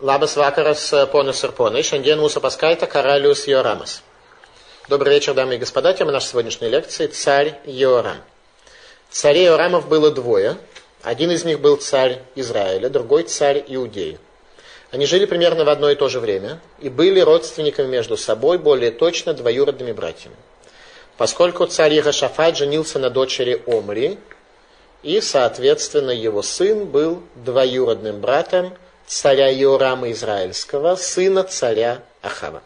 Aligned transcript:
Labas 0.00 0.34
vakaras, 0.36 0.92
ponas 1.12 1.38
ir 1.46 1.52
ponai. 1.54 1.84
Šiandien 1.86 2.18
mūsų 2.18 2.40
paskaita 2.42 2.88
karalius 2.90 3.46
Joramas. 3.46 4.00
Добрый 4.88 5.14
вечер, 5.14 5.34
дамы 5.34 5.54
и 5.54 5.58
господа. 5.58 5.92
Тема 5.92 6.10
нашей 6.10 6.30
сегодняшней 6.30 6.68
лекции– 6.68 7.06
царь 7.12 7.60
Йорам. 7.64 8.16
Царей 9.10 9.46
Йорамов 9.46 9.88
было 9.88 10.10
двое. 10.10 10.56
Один 11.04 11.30
из 11.30 11.44
них 11.44 11.60
был 11.60 11.76
царь 11.76 12.22
Израиля, 12.34 12.88
другой 12.88 13.22
царь 13.22 13.64
Иудеи. 13.68 14.18
Они 14.90 15.06
жили 15.06 15.26
примерно 15.26 15.64
в 15.64 15.68
одно 15.68 15.88
и 15.88 15.94
то 15.94 16.08
же 16.08 16.18
время 16.18 16.60
и 16.80 16.88
были 16.88 17.20
родственниками 17.20 17.86
между 17.86 18.16
собой, 18.16 18.58
более 18.58 18.90
точно 18.90 19.32
двоюродными 19.32 19.92
братьями. 19.92 20.34
Поскольку 21.16 21.66
царь 21.66 21.94
Егошафат 21.94 22.56
женился 22.56 22.98
на 22.98 23.10
дочери 23.10 23.62
Омри, 23.68 24.18
и, 25.04 25.20
соответственно, 25.20 26.10
его 26.10 26.42
сын 26.42 26.84
был 26.84 27.22
двоюродным 27.36 28.20
братом 28.20 28.74
царя 29.06 29.52
Иорама 29.52 30.10
Израильского, 30.12 30.96
сына 30.96 31.44
царя 31.44 32.02
Ахава. 32.22 32.62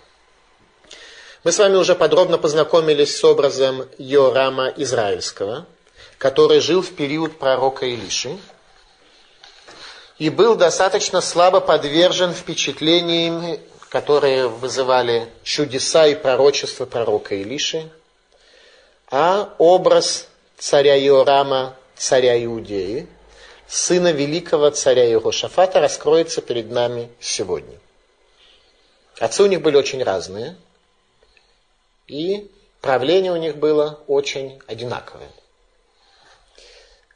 Мы 1.44 1.52
с 1.52 1.58
вами 1.58 1.76
уже 1.76 1.94
подробно 1.94 2.38
познакомились 2.38 3.16
с 3.16 3.24
образом 3.24 3.88
Иорама 3.98 4.68
Израильского, 4.76 5.66
который 6.18 6.60
жил 6.60 6.82
в 6.82 6.94
период 6.94 7.38
пророка 7.38 7.86
Илиши 7.86 8.38
и 10.18 10.30
был 10.30 10.56
достаточно 10.56 11.20
слабо 11.20 11.60
подвержен 11.60 12.34
впечатлениям, 12.34 13.58
которые 13.88 14.48
вызывали 14.48 15.28
чудеса 15.44 16.06
и 16.08 16.16
пророчества 16.16 16.86
пророка 16.86 17.40
Илиши, 17.40 17.88
а 19.10 19.54
образ 19.58 20.26
царя 20.58 20.98
Иорама, 20.98 21.74
царя 21.96 22.42
Иудеи– 22.44 23.08
сына 23.68 24.12
великого 24.12 24.70
царя 24.70 25.06
Иерошафата, 25.06 25.80
раскроется 25.80 26.40
перед 26.40 26.70
нами 26.70 27.10
сегодня. 27.20 27.78
Отцы 29.18 29.42
у 29.42 29.46
них 29.46 29.60
были 29.60 29.76
очень 29.76 30.02
разные, 30.02 30.56
и 32.06 32.50
правление 32.80 33.32
у 33.32 33.36
них 33.36 33.56
было 33.56 34.00
очень 34.06 34.60
одинаковое. 34.66 35.30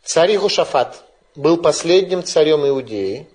Царь 0.05 0.33
Иерошафат 0.33 1.03
был 1.35 1.57
последним 1.57 2.23
царем 2.23 2.67
Иудеи, 2.67 3.27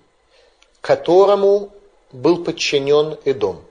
которому 0.80 1.72
был 2.12 2.44
подчинен 2.44 3.18
Эдом. 3.24 3.64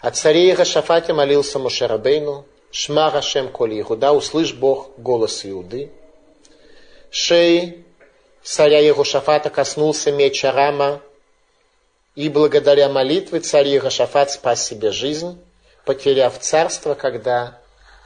О 0.00 0.10
царе 0.10 0.46
Иерошафате 0.46 1.12
молился 1.12 1.58
Мошерабейну, 1.58 2.46
Шма 2.70 3.10
Рашем 3.10 3.50
Коли 3.50 3.82
Иуда, 3.82 4.12
услышь 4.12 4.54
Бог 4.54 4.90
голос 4.96 5.44
Иуды. 5.44 5.92
Шей 7.10 7.81
царя 8.42 8.78
Егошафата 8.80 9.50
коснулся 9.50 10.12
меч 10.12 10.44
Арама, 10.44 11.00
и 12.14 12.28
благодаря 12.28 12.88
молитве 12.88 13.40
царь 13.40 13.68
Егошафат 13.68 14.30
спас 14.30 14.66
себе 14.66 14.92
жизнь, 14.92 15.42
потеряв 15.84 16.38
царство, 16.38 16.94
когда 16.94 17.58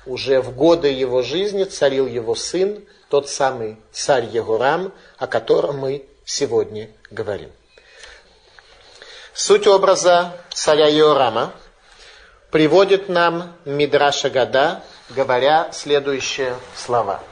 уже 0.07 0.41
в 0.41 0.55
годы 0.55 0.89
его 0.89 1.23
жизни 1.23 1.65
царил 1.65 2.07
его 2.07 2.35
сын, 2.35 2.85
тот 3.11 3.29
самый 3.29 3.77
царь 3.93 4.27
Егорам, 4.27 4.93
о 5.19 5.27
котором 5.27 5.79
мы 5.79 6.07
сегодня 6.25 6.91
говорим. 7.11 7.51
Суть 9.35 9.67
образа 9.67 10.33
царя 10.53 10.89
Иорама 10.89 11.53
приводит 12.51 13.09
нам 13.09 13.57
Мидраша 13.65 14.31
Гада, 14.31 14.83
говоря 15.11 15.71
следующие 15.73 16.55
слова. 16.75 17.23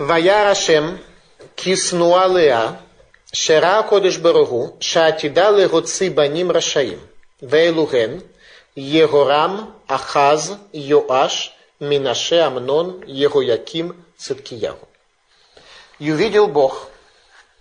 וירא 0.00 0.50
השם 0.50 0.96
כי 1.56 1.76
שנואה 1.76 2.26
לאה, 2.26 2.72
שראה 3.32 3.78
הקודש 3.78 4.16
ברוך 4.16 4.48
הוא, 4.48 4.76
שעתידה 4.80 5.50
להוציא 5.50 6.10
בנים 6.10 6.52
רשעים, 6.52 6.98
ואלו 7.42 7.86
הן 7.92 8.18
יהורם, 8.76 9.70
אחז, 9.86 10.54
יואש, 10.74 11.52
Минаше, 11.80 12.40
Амнон, 12.40 13.04
Егояким, 13.06 14.04
Циткиягу. 14.16 14.88
И 16.00 16.10
увидел 16.10 16.48
Бог, 16.48 16.88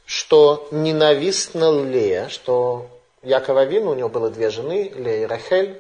что 0.06 0.68
ненавистна 0.72 1.70
Лея, 1.84 2.28
что 2.30 2.88
Якова 3.22 3.66
Вину, 3.66 3.92
у 3.92 3.96
него 3.96 4.10
было 4.10 4.32
две 4.32 4.50
жены, 4.50 4.92
Лея 4.96 5.24
и 5.24 5.26
Рахель, 5.26 5.78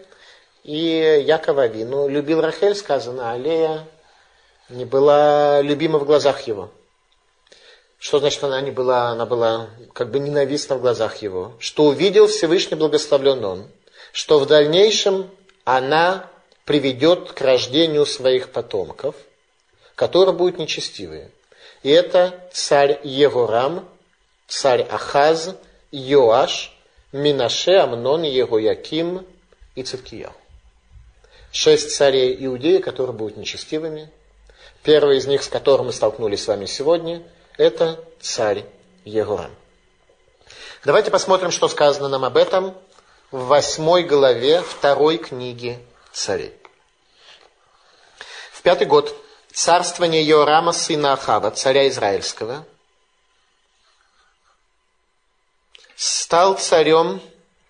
и 0.64 1.24
Якова 1.26 1.66
Вину 1.68 2.08
любил 2.08 2.42
Рахель, 2.42 2.76
сказано, 2.76 3.32
а 3.32 3.38
Лея 3.38 3.88
не 4.69 4.85
была 4.85 5.61
любима 5.63 5.99
в 5.99 6.05
глазах 6.05 6.47
его. 6.47 6.71
Что 7.99 8.19
значит, 8.19 8.43
она 8.43 8.61
не 8.61 8.71
была, 8.71 9.11
она 9.11 9.27
была 9.27 9.69
как 9.93 10.11
бы 10.11 10.19
ненавистна 10.19 10.77
в 10.77 10.81
глазах 10.81 11.23
его? 11.23 11.53
Что 11.59 11.85
увидел 11.85 12.27
Всевышний 12.27 12.77
благословлен 12.77 13.45
он, 13.45 13.69
что 14.13 14.39
в 14.39 14.47
дальнейшем 14.47 15.31
она 15.65 16.29
приведет 16.65 17.33
к 17.33 17.41
рождению 17.41 18.07
своих 18.07 18.51
потомков, 18.51 19.15
которые 19.95 20.35
будут 20.35 20.59
нечестивые. 20.59 21.31
И 21.83 21.91
это 21.91 22.49
царь 22.53 23.01
Егорам, 23.05 23.89
царь 24.49 24.83
Ахаз, 24.83 25.55
Йоаш, 25.91 26.77
Минаше, 27.13 27.77
Амнон, 27.77 28.23
Егояким 28.23 29.27
и 29.75 29.83
Циткияу. 29.83 30.33
Шесть 31.53 31.95
царей 31.95 32.35
Иудеи, 32.47 32.79
которые 32.79 33.15
будут 33.15 33.37
нечестивыми, 33.37 34.11
Первый 34.83 35.19
из 35.19 35.27
них, 35.27 35.43
с 35.43 35.49
которым 35.49 35.87
мы 35.87 35.93
столкнулись 35.93 36.43
с 36.43 36.49
вами 36.49 36.67
сегодня, 36.67 37.23
это 37.57 38.03
царь 38.21 38.65
Егорам. 39.05 39.55
Давайте 40.85 41.11
посмотрим, 41.11 41.53
что 41.53 41.69
сказано 41.69 42.09
нам 42.09 42.25
об 42.25 42.37
этом 42.37 42.75
в 43.31 43.47
восьмой 43.47 44.03
главе 44.03 44.61
второй 44.61 45.19
книги 45.19 45.79
царей. 46.13 46.53
В 48.53 48.63
пятый 48.63 48.89
год 48.89 49.15
царствования 49.53 50.23
Йорама, 50.23 50.73
сына 50.73 51.13
Ахава, 51.13 51.53
царя 51.53 51.89
Израильского, 51.89 52.67
стал 55.95 56.59
царем 56.59 57.23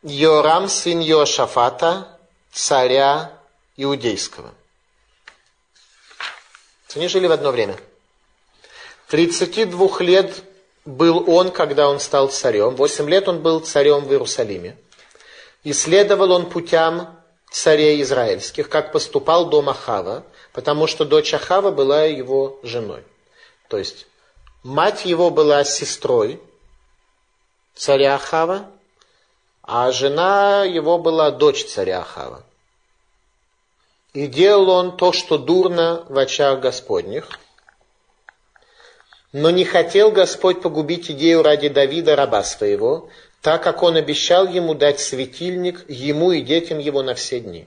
Йорам, 0.03 0.69
сын 0.69 1.01
Йошафата, 1.01 2.09
царя 2.51 3.39
Иудейского– 3.77 4.55
они 6.97 7.09
жили 7.09 7.27
в 7.27 7.33
одно 7.33 7.51
время. 7.51 7.77
32 9.09 10.01
лет 10.01 10.43
был 10.85 11.29
он, 11.31 11.51
когда 11.51 11.89
он 11.89 12.01
стал 12.01 12.29
царем. 12.29 12.75
8 12.77 13.09
лет 13.09 13.29
он 13.29 13.41
был 13.41 13.61
царем 13.61 14.05
в 14.05 14.11
Иерусалиме. 14.11 14.77
Исследовал 15.65 16.33
он 16.33 16.49
путям 16.49 17.17
царей 17.51 18.03
израильских, 18.03 18.69
как 18.69 18.93
поступал 18.93 19.47
дом 19.47 19.69
Ахава, 19.69 20.25
потому 20.53 20.87
что 20.87 21.05
дочь 21.05 21.35
Ахава 21.35 21.71
была 21.71 22.05
его 22.05 22.59
женой. 22.63 23.05
То 23.69 23.79
есть 23.79 24.07
мать 24.63 25.05
его 25.05 25.31
была 25.31 25.63
сестрой 25.65 26.41
царя 27.75 28.15
Ахава, 28.15 28.71
а 29.63 29.93
жена 29.93 30.65
его 30.65 30.99
была 30.99 31.31
дочь 31.31 31.65
царя 31.67 32.01
Ахава. 32.01 32.45
И 34.15 34.27
делал 34.27 34.69
он 34.71 34.97
то, 34.97 35.13
что 35.13 35.39
дурно 35.39 36.05
в 36.09 36.19
очах 36.19 36.61
Господних. 36.61 37.29
Но 39.33 39.51
не 39.51 39.65
хотел 39.65 40.11
Господь 40.11 40.61
погубить 40.61 41.11
идею 41.11 41.43
ради 41.43 41.69
Давида, 41.69 42.17
раба 42.17 42.45
своего, 42.45 43.09
так 43.41 43.63
как 43.63 43.83
он 43.83 43.97
обещал 43.97 44.47
ему 44.47 44.75
дать 44.75 45.01
светильник 45.01 45.89
ему 45.89 46.33
и 46.33 46.43
детям 46.43 46.79
его 46.79 47.03
на 47.03 47.15
все 47.15 47.41
дни. 47.41 47.67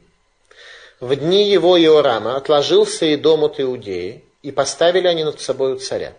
В 0.99 1.15
дни 1.15 1.49
его 1.49 1.79
Иорама 1.81 2.37
отложился 2.37 3.05
и 3.05 3.17
дом 3.17 3.43
от 3.43 3.59
Иудеи, 3.59 4.23
и 4.43 4.51
поставили 4.51 5.07
они 5.07 5.23
над 5.23 5.41
собою 5.41 5.77
царя. 5.79 6.13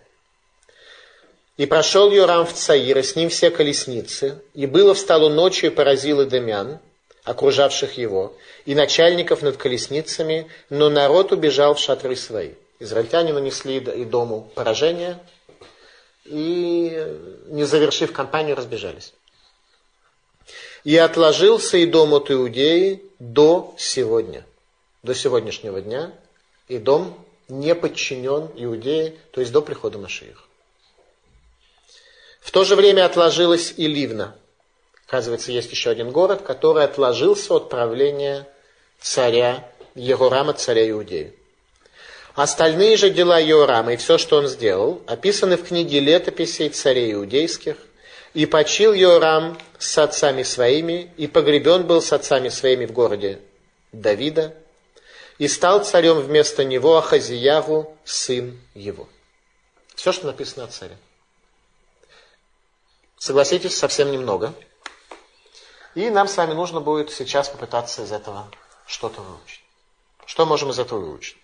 И 1.55 1.65
прошел 1.65 2.11
Йорам 2.11 2.45
в 2.45 2.53
Цаир, 2.53 2.97
и 2.97 3.01
с 3.01 3.15
ним 3.15 3.29
все 3.29 3.49
колесницы, 3.49 4.41
и 4.53 4.67
было 4.67 4.93
встало 4.93 5.29
ночью 5.29 5.71
и 5.71 5.73
поразил 5.73 6.21
Идемян, 6.23 6.79
окружавших 7.27 7.97
его, 7.97 8.33
и 8.65 8.73
начальников 8.73 9.41
над 9.41 9.57
колесницами, 9.57 10.49
но 10.69 10.89
народ 10.89 11.33
убежал 11.33 11.73
в 11.73 11.79
шатры 11.79 12.15
свои. 12.15 12.51
Израильтяне 12.79 13.33
нанесли 13.33 13.79
и 13.79 14.05
дому 14.05 14.49
поражение, 14.55 15.19
и, 16.23 17.05
не 17.47 17.65
завершив 17.65 18.13
кампанию, 18.13 18.55
разбежались. 18.55 19.13
И 20.85 20.95
отложился 20.95 21.75
и 21.77 21.85
дом 21.85 22.13
от 22.13 22.31
Иудеи 22.31 23.03
до 23.19 23.75
сегодня, 23.77 24.45
до 25.03 25.13
сегодняшнего 25.13 25.81
дня, 25.81 26.13
и 26.69 26.77
дом 26.77 27.13
не 27.49 27.75
подчинен 27.75 28.49
Иудее, 28.55 29.15
то 29.31 29.41
есть 29.41 29.51
до 29.51 29.61
прихода 29.61 29.97
Машиих. 29.97 30.47
В 32.39 32.51
то 32.51 32.63
же 32.63 32.77
время 32.77 33.05
отложилась 33.05 33.73
и 33.75 33.85
Ливна– 33.85 34.33
Оказывается, 35.07 35.53
есть 35.53 35.71
еще 35.71 35.89
один 35.89 36.11
город, 36.11 36.41
который 36.41 36.83
отложился 36.83 37.53
от 37.53 37.69
правления 37.69 38.45
царя 38.99 39.71
Егорама, 39.95 40.53
царя 40.53 40.89
Иудеи. 40.89 41.33
Остальные 42.35 42.97
же 42.97 43.09
дела 43.09 43.41
Иорама 43.41 43.93
и 43.93 43.97
все, 43.97 44.17
что 44.17 44.37
он 44.37 44.47
сделал, 44.47 45.01
описаны 45.07 45.57
в 45.57 45.65
книге 45.65 46.01
летописей 46.01 46.69
царей 46.69 47.13
иудейских, 47.13 47.77
И 48.33 48.45
почил 48.45 48.93
Йорам 48.93 49.57
с 49.79 49.97
отцами 49.97 50.43
своими, 50.43 51.11
и 51.17 51.25
погребен 51.25 51.87
был 51.87 52.01
с 52.01 52.13
отцами 52.13 52.49
своими 52.49 52.85
в 52.85 52.91
городе 52.91 53.39
Давида, 53.93 54.53
и 55.39 55.47
стал 55.47 55.83
царем 55.83 56.19
вместо 56.19 56.63
него 56.63 56.97
Ахазиягу, 56.97 57.97
сын 58.03 58.59
его. 58.75 59.07
Все, 59.95 60.11
что 60.11 60.27
написано 60.27 60.65
о 60.65 60.67
царе. 60.67 60.97
Согласитесь, 63.17 63.75
совсем 63.75 64.11
немного. 64.11 64.53
И 65.97 66.11
нам 66.11 66.27
с 66.27 66.37
вами 66.37 66.53
нужно 66.53 66.79
будет 66.79 67.09
сейчас 67.09 67.49
попытаться 67.49 68.03
из 68.03 68.11
этого 68.11 68.47
что-то 68.85 69.19
выучить. 69.19 69.63
Что 70.27 70.45
можем 70.45 70.69
из 70.69 70.77
этого 70.77 70.99
выучить? 70.99 71.37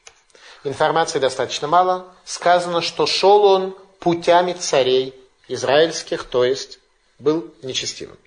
Информации 0.63 1.17
достаточно 1.17 1.67
мало. 1.67 2.05
Сказано, 2.23 2.81
что 2.81 3.07
шел 3.07 3.45
он 3.45 3.75
путями 3.97 4.53
царей 4.53 5.19
израильских, 5.47 6.25
то 6.25 6.45
есть 6.45 6.77
был 7.17 7.51
нечестивым. 7.63 8.19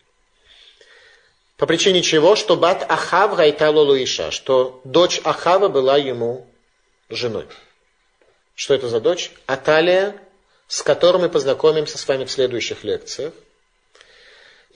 По 1.59 1.67
причине 1.67 2.03
чего, 2.03 2.35
что 2.35 2.57
бат 2.57 2.85
Ахав 2.91 3.37
гайтало 3.37 3.83
Луиша, 3.83 4.33
что 4.33 4.81
дочь 4.83 5.21
Ахава 5.23 5.69
была 5.69 5.97
ему 5.97 6.45
женой. 7.09 7.47
Что 8.57 8.75
это 8.75 8.89
за 8.89 9.01
дочь? 9.01 9.31
Аталия, 9.47 10.21
с 10.67 10.83
которой 10.83 11.19
мы 11.19 11.29
познакомимся 11.29 11.99
с 11.99 12.09
вами 12.09 12.25
в 12.25 12.33
следующих 12.33 12.83
лекциях. 12.83 13.33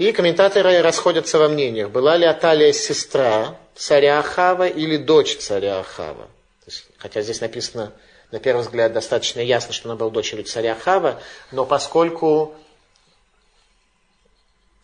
И 0.00 0.12
комментаторы 0.12 0.80
расходятся 0.80 1.38
во 1.38 1.48
мнениях, 1.48 1.90
была 1.90 2.16
ли 2.16 2.24
Аталия 2.24 2.72
сестра 2.72 3.58
царя 3.74 4.18
Ахава 4.20 4.66
или 4.66 4.96
дочь 4.96 5.36
царя 5.36 5.80
Ахава. 5.80 6.26
Есть, 6.64 6.86
хотя 6.96 7.20
здесь 7.20 7.42
написано, 7.42 7.92
на 8.32 8.38
первый 8.38 8.62
взгляд, 8.62 8.94
достаточно 8.94 9.40
ясно, 9.40 9.74
что 9.74 9.90
она 9.90 9.96
была 9.96 10.08
дочерью 10.08 10.46
царя 10.46 10.72
Ахава, 10.72 11.20
но 11.52 11.66
поскольку 11.66 12.54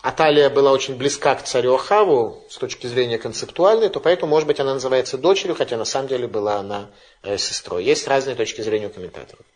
Аталия 0.03 0.51
была 0.51 0.71
очень 0.71 0.97
близка 0.97 1.35
к 1.35 1.45
царю 1.45 1.77
Ахаву 1.77 2.45
с 2.51 2.59
точки 2.59 2.87
зрения 2.87 3.17
концептуальной, 3.17 3.89
то 3.89 4.01
поэтому, 4.01 4.29
может 4.29 4.47
быть, 4.47 4.61
она 4.61 4.75
называется 4.75 5.17
дочерью, 5.17 5.57
хотя 5.57 5.79
на 5.79 5.87
самом 5.87 6.09
деле 6.09 6.29
была 6.29 6.57
она 6.57 6.91
э, 7.23 7.39
сестрой. 7.39 7.85
Есть 7.85 8.07
разные 8.07 8.37
точки 8.37 8.61
зрения 8.61 8.89
у 8.89 8.91
комментаторов. 8.91 9.47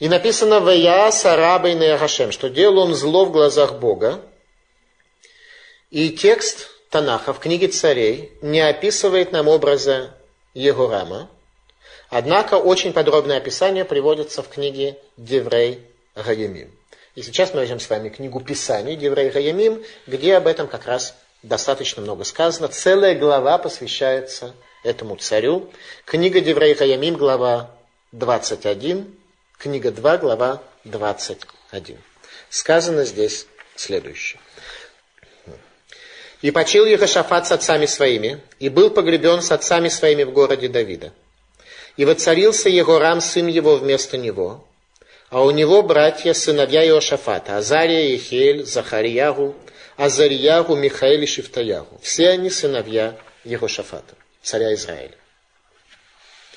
И 0.00 0.08
написано 0.08 0.58
«Вая 0.58 1.12
сарабой 1.12 1.76
Хашем», 1.98 2.32
что 2.32 2.50
делал 2.50 2.78
он 2.78 2.96
зло 2.96 3.26
в 3.26 3.30
глазах 3.30 3.74
Бога, 3.74 4.20
и 5.90 6.10
текст 6.10 6.68
Танаха 6.90 7.32
в 7.32 7.38
книге 7.40 7.68
царей 7.68 8.32
не 8.42 8.60
описывает 8.60 9.32
нам 9.32 9.48
образа 9.48 10.14
Егорама, 10.54 11.28
однако 12.08 12.54
очень 12.54 12.92
подробное 12.92 13.36
описание 13.36 13.84
приводится 13.84 14.42
в 14.42 14.48
книге 14.48 14.98
Деврей 15.16 15.80
Гаямим. 16.14 16.70
И 17.14 17.22
сейчас 17.22 17.52
мы 17.52 17.60
возьмем 17.60 17.80
с 17.80 17.90
вами 17.90 18.08
книгу 18.08 18.40
Писаний 18.40 18.96
Деврей 18.96 19.30
Гаямим, 19.30 19.82
где 20.06 20.36
об 20.36 20.46
этом 20.46 20.68
как 20.68 20.86
раз 20.86 21.14
достаточно 21.42 22.02
много 22.02 22.24
сказано. 22.24 22.68
Целая 22.68 23.16
глава 23.16 23.58
посвящается 23.58 24.54
этому 24.84 25.16
царю. 25.16 25.70
Книга 26.04 26.40
Деврей 26.40 26.74
Гаямим, 26.74 27.16
глава 27.16 27.70
21, 28.12 29.16
книга 29.58 29.90
2, 29.90 30.18
глава 30.18 30.62
21. 30.84 31.98
Сказано 32.48 33.04
здесь 33.04 33.46
следующее. 33.76 34.40
И 36.42 36.50
почил 36.50 36.86
Ехошафат 36.86 37.46
с 37.46 37.52
отцами 37.52 37.86
своими, 37.86 38.40
и 38.58 38.68
был 38.68 38.90
погребен 38.90 39.42
с 39.42 39.52
отцами 39.52 39.88
своими 39.88 40.24
в 40.24 40.32
городе 40.32 40.68
Давида. 40.68 41.12
И 41.96 42.04
воцарился 42.04 42.68
Егорам, 42.68 43.20
сын 43.20 43.46
его, 43.46 43.76
вместо 43.76 44.16
него, 44.16 44.64
а 45.28 45.44
у 45.44 45.50
него 45.50 45.82
братья, 45.82 46.32
сыновья 46.32 46.84
Иошафата, 46.84 47.58
Азария, 47.58 48.08
Ехель, 48.08 48.64
Захарьягу, 48.64 49.54
Азарьягу, 49.96 50.74
Михаил 50.76 51.22
и 51.22 51.26
Шифтаягу. 51.26 52.00
Все 52.02 52.30
они 52.30 52.48
сыновья 52.48 53.16
Егошафата, 53.44 54.14
царя 54.42 54.72
Израиля. 54.74 55.14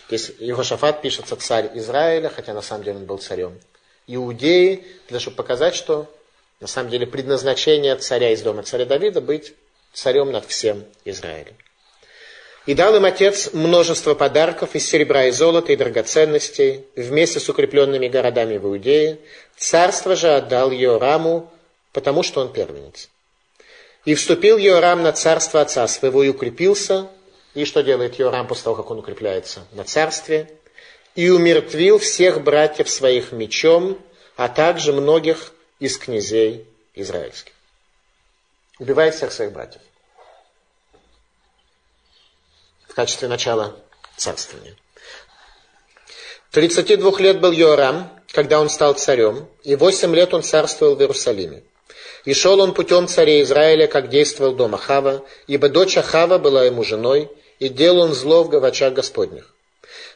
Здесь 0.08 0.32
Егошафат 0.40 1.02
пишется 1.02 1.36
царь 1.36 1.72
Израиля, 1.76 2.30
хотя 2.30 2.54
на 2.54 2.62
самом 2.62 2.84
деле 2.84 2.98
он 2.98 3.06
был 3.06 3.18
царем 3.18 3.60
Иудеи, 4.08 4.76
для 4.76 5.08
того, 5.08 5.20
чтобы 5.20 5.38
показать, 5.38 5.76
что 5.76 6.10
на 6.60 6.68
самом 6.68 6.90
деле 6.90 7.06
предназначение 7.06 7.96
царя 7.98 8.32
из 8.32 8.42
дома 8.42 8.64
царя 8.64 8.86
Давида 8.86 9.22
быть 9.22 9.54
царем 9.94 10.32
над 10.32 10.46
всем 10.46 10.84
Израилем. 11.06 11.56
И 12.66 12.74
дал 12.76 12.96
им 12.96 13.04
отец 13.04 13.52
множество 13.54 14.14
подарков 14.14 14.74
из 14.74 14.88
серебра 14.88 15.26
и 15.26 15.32
золота 15.32 15.74
и 15.74 15.76
драгоценностей, 15.76 16.86
вместе 16.96 17.40
с 17.40 17.50
укрепленными 17.50 18.08
городами 18.08 18.58
в 18.58 18.66
Иудее. 18.66 19.20
Царство 19.58 20.16
же 20.16 20.30
отдал 20.34 20.72
Йораму, 20.72 21.52
потому 21.92 22.24
что 22.24 22.42
он 22.42 22.54
первенец. 22.54 23.10
И 24.06 24.16
вступил 24.16 24.58
Йорам 24.58 25.04
на 25.04 25.12
царство 25.12 25.62
отца 25.62 25.86
своего 25.88 26.24
и 26.24 26.30
укрепился. 26.30 27.08
И 27.54 27.66
что 27.66 27.84
делает 27.84 28.18
Йорам 28.18 28.48
после 28.48 28.64
того, 28.64 28.78
как 28.78 28.92
он 28.92 29.00
укрепляется 29.00 29.66
на 29.74 29.84
царстве? 29.84 30.50
И 31.16 31.30
умертвил 31.30 32.00
всех 32.00 32.42
братьев 32.42 32.90
своих 32.90 33.34
мечом, 33.34 34.00
а 34.36 34.48
также 34.48 34.94
многих 34.94 35.52
из 35.80 35.98
князей 35.98 36.66
израильских 36.96 37.54
убивает 38.84 39.16
всех 39.16 39.32
своих 39.32 39.54
братьев. 39.54 39.82
В 42.86 42.94
качестве 42.94 43.30
начала 43.30 43.76
царствования. 44.18 44.76
32 46.52 47.20
лет 47.20 47.40
был 47.40 47.52
Йорам, 47.54 48.12
когда 48.34 48.60
он 48.60 48.70
стал 48.70 48.94
царем, 48.94 49.48
и 49.64 49.76
8 49.76 50.14
лет 50.14 50.34
он 50.34 50.44
царствовал 50.44 50.96
в 50.96 51.00
Иерусалиме. 51.00 51.64
И 52.26 52.34
шел 52.34 52.60
он 52.60 52.74
путем 52.74 53.08
царя 53.08 53.42
Израиля, 53.42 53.88
как 53.88 54.10
действовал 54.10 54.54
дом 54.54 54.76
Ахава, 54.76 55.24
ибо 55.48 55.70
дочь 55.70 55.98
Ахава 55.98 56.38
была 56.38 56.66
ему 56.66 56.84
женой, 56.84 57.32
и 57.60 57.70
делал 57.70 58.02
он 58.02 58.14
зло 58.14 58.44
в 58.44 58.66
очах 58.66 58.94
Господних. 58.94 59.56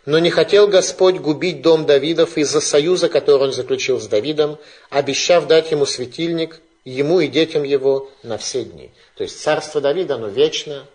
Но 0.05 0.19
не 0.19 0.29
хотел 0.29 0.67
Господь 0.67 1.15
губить 1.15 1.61
дом 1.61 1.85
Давидов 1.85 2.37
из-за 2.37 2.59
союза, 2.59 3.07
который 3.07 3.43
он 3.43 3.53
заключил 3.53 3.99
с 3.99 4.07
Давидом, 4.07 4.59
обещав 4.89 5.47
дать 5.47 5.71
ему 5.71 5.85
светильник, 5.85 6.59
ему 6.89 7.19
и 7.19 7.27
детям 7.27 7.63
его 7.63 8.09
на 8.23 8.37
все 8.37 8.63
дни. 8.63 8.91
То 9.15 9.23
есть 9.23 9.41
царство 9.41 9.81
Давида, 9.81 10.15
оно 10.15 10.27
вечно, 10.27 10.87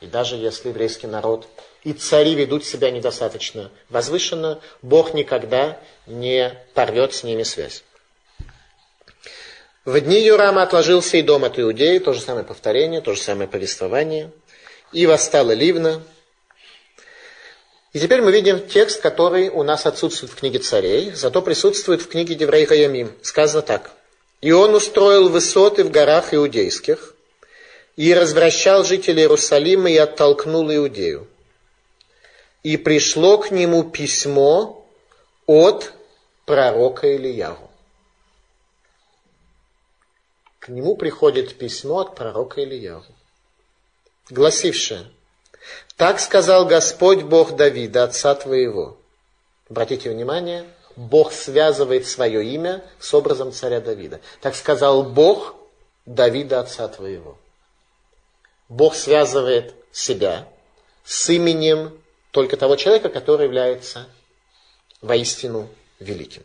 и 0.00 0.06
даже 0.06 0.34
если 0.34 0.70
еврейский 0.70 1.06
народ 1.06 1.46
и 1.84 1.92
цари 1.92 2.34
ведут 2.34 2.64
себя 2.64 2.90
недостаточно 2.90 3.70
возвышенно, 3.88 4.60
Бог 4.82 5.14
никогда 5.14 5.80
не 6.06 6.52
порвет 6.74 7.14
с 7.14 7.22
ними 7.22 7.44
связь. 7.44 7.84
В 9.84 10.00
дни 10.00 10.20
Юрама 10.20 10.62
отложился 10.62 11.16
и 11.16 11.22
дом 11.22 11.44
от 11.44 11.60
Иудеи, 11.60 11.98
то 11.98 12.12
же 12.12 12.20
самое 12.20 12.44
повторение, 12.44 13.00
то 13.00 13.14
же 13.14 13.20
самое 13.20 13.48
повествование. 13.48 14.32
И 14.92 15.06
восстала 15.06 15.52
Ливна. 15.52 16.02
И 17.92 18.00
теперь 18.00 18.20
мы 18.20 18.32
видим 18.32 18.66
текст, 18.66 19.00
который 19.00 19.48
у 19.48 19.62
нас 19.62 19.86
отсутствует 19.86 20.32
в 20.32 20.36
книге 20.36 20.58
царей, 20.58 21.12
зато 21.12 21.40
присутствует 21.40 22.02
в 22.02 22.08
книге 22.08 22.34
Деврей 22.34 22.66
Хаямим. 22.66 23.12
Сказано 23.22 23.62
так. 23.62 23.92
И 24.40 24.52
он 24.52 24.74
устроил 24.74 25.28
высоты 25.28 25.84
в 25.84 25.90
горах 25.90 26.34
иудейских, 26.34 27.16
и 27.96 28.12
развращал 28.12 28.84
жителей 28.84 29.22
Иерусалима 29.22 29.90
и 29.90 29.96
оттолкнул 29.96 30.70
Иудею. 30.70 31.26
И 32.62 32.76
пришло 32.76 33.38
к 33.38 33.50
нему 33.50 33.84
письмо 33.84 34.86
от 35.46 35.94
пророка 36.44 37.16
Ильягу. 37.16 37.70
К 40.58 40.68
нему 40.68 40.96
приходит 40.96 41.56
письмо 41.56 42.00
от 42.00 42.14
пророка 42.14 42.62
Ильягу, 42.62 43.14
гласившее, 44.30 45.10
«Так 45.96 46.20
сказал 46.20 46.66
Господь 46.66 47.22
Бог 47.22 47.56
Давида, 47.56 48.04
отца 48.04 48.34
твоего». 48.34 48.98
Обратите 49.68 50.10
внимание, 50.10 50.64
Бог 50.96 51.32
связывает 51.32 52.06
свое 52.06 52.44
имя 52.44 52.82
с 52.98 53.12
образом 53.12 53.52
царя 53.52 53.80
Давида. 53.80 54.20
Так 54.40 54.54
сказал 54.54 55.02
Бог 55.02 55.54
Давида, 56.06 56.60
отца 56.60 56.88
твоего. 56.88 57.38
Бог 58.68 58.94
связывает 58.94 59.74
себя 59.92 60.48
с 61.04 61.28
именем 61.30 62.00
только 62.30 62.56
того 62.56 62.76
человека, 62.76 63.10
который 63.10 63.44
является 63.44 64.06
воистину 65.02 65.68
великим. 66.00 66.42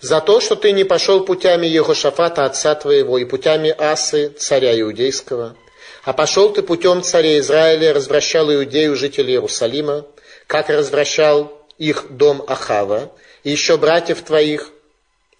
За 0.00 0.20
то, 0.20 0.40
что 0.40 0.56
ты 0.56 0.72
не 0.72 0.84
пошел 0.84 1.24
путями 1.24 1.66
Егошафата, 1.66 2.44
отца 2.44 2.74
твоего, 2.74 3.18
и 3.18 3.24
путями 3.24 3.70
Асы, 3.70 4.30
царя 4.30 4.78
иудейского, 4.78 5.56
а 6.04 6.12
пошел 6.12 6.52
ты 6.52 6.62
путем 6.62 7.02
царя 7.02 7.38
Израиля, 7.38 7.92
развращал 7.92 8.52
иудею 8.52 8.96
жителей 8.96 9.34
Иерусалима, 9.34 10.04
как 10.48 10.68
развращал 10.68 11.56
их 11.78 12.06
дом 12.10 12.42
Ахава, 12.46 13.12
и 13.44 13.50
еще 13.50 13.76
братьев 13.76 14.22
твоих, 14.22 14.70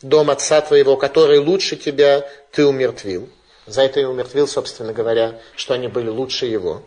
дом 0.01 0.31
отца 0.31 0.61
твоего, 0.61 0.97
который 0.97 1.39
лучше 1.39 1.77
тебя, 1.77 2.29
ты 2.51 2.67
умертвил. 2.67 3.29
За 3.67 3.83
это 3.83 4.01
и 4.01 4.05
умертвил, 4.05 4.49
собственно 4.49 4.93
говоря, 4.93 5.41
что 5.57 5.75
они 5.75 5.89
были 5.89 6.09
лучше 6.09 6.47
его. 6.47 6.83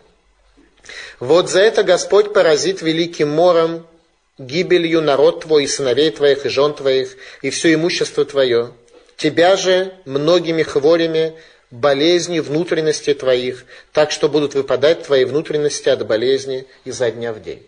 Вот 1.19 1.49
за 1.49 1.61
это 1.61 1.83
Господь 1.83 2.33
поразит 2.33 2.81
великим 2.81 3.29
мором, 3.29 3.87
гибелью 4.37 5.01
народ 5.01 5.41
твой 5.41 5.63
и 5.63 5.67
сыновей 5.67 6.11
твоих 6.11 6.45
и 6.45 6.49
жен 6.49 6.73
твоих, 6.73 7.15
и 7.41 7.49
все 7.49 7.73
имущество 7.73 8.25
твое, 8.25 8.71
тебя 9.15 9.55
же 9.55 9.93
многими 10.05 10.63
хворями 10.63 11.33
болезни 11.71 12.39
внутренности 12.39 13.13
твоих, 13.13 13.65
так 13.93 14.11
что 14.11 14.27
будут 14.27 14.53
выпадать 14.53 15.03
твои 15.03 15.23
внутренности 15.23 15.89
от 15.89 16.05
болезни 16.05 16.67
изо 16.83 17.09
дня 17.09 17.33
в 17.33 17.41
день. 17.41 17.65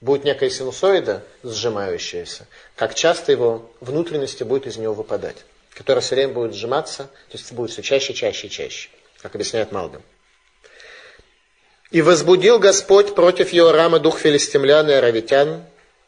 Будет 0.00 0.24
некая 0.24 0.48
синусоида 0.48 1.24
сжимающаяся, 1.42 2.46
как 2.76 2.94
часто 2.94 3.32
его 3.32 3.70
внутренности 3.80 4.44
будет 4.44 4.66
из 4.66 4.76
него 4.76 4.94
выпадать, 4.94 5.38
которая 5.70 6.02
все 6.02 6.14
время 6.14 6.34
будет 6.34 6.54
сжиматься, 6.54 7.04
то 7.28 7.36
есть 7.36 7.52
будет 7.52 7.72
все 7.72 7.82
чаще, 7.82 8.14
чаще 8.14 8.48
чаще, 8.48 8.90
как 9.20 9.34
объясняет 9.34 9.72
Малбин. 9.72 10.02
И 11.90 12.00
возбудил 12.00 12.58
Господь 12.58 13.14
против 13.14 13.52
Иорама 13.52 13.98
дух 13.98 14.18
филистимлян 14.18 14.88
и 14.88 14.92
аравитян, 14.92 15.64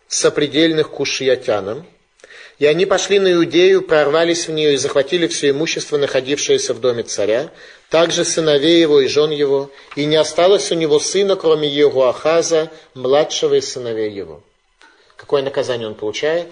сопредельных 0.06 0.90
кушиятянам, 0.90 1.86
и 2.60 2.66
они 2.66 2.84
пошли 2.84 3.18
на 3.18 3.32
Иудею, 3.32 3.80
прорвались 3.80 4.46
в 4.46 4.52
нее 4.52 4.74
и 4.74 4.76
захватили 4.76 5.26
все 5.26 5.48
имущество, 5.48 5.96
находившееся 5.96 6.74
в 6.74 6.80
доме 6.80 7.02
царя, 7.02 7.50
также 7.88 8.22
сыновей 8.22 8.82
его 8.82 9.00
и 9.00 9.08
жен 9.08 9.30
его, 9.30 9.70
и 9.96 10.04
не 10.04 10.16
осталось 10.16 10.70
у 10.70 10.74
него 10.74 11.00
сына, 11.00 11.36
кроме 11.36 11.66
его 11.66 12.06
Ахаза, 12.06 12.70
младшего 12.92 13.54
из 13.54 13.72
сыновей 13.72 14.12
его. 14.12 14.42
Какое 15.16 15.42
наказание 15.42 15.88
он 15.88 15.94
получает? 15.94 16.48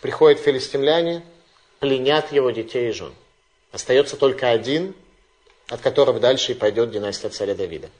Приходят 0.00 0.40
филистимляне, 0.40 1.22
пленят 1.80 2.32
его 2.32 2.50
детей 2.50 2.88
и 2.88 2.92
жен. 2.92 3.12
Остается 3.72 4.16
только 4.16 4.48
один, 4.48 4.94
от 5.68 5.82
которого 5.82 6.18
дальше 6.18 6.52
и 6.52 6.54
пойдет 6.54 6.90
династия 6.90 7.28
царя 7.28 7.54
Давида. 7.54 7.90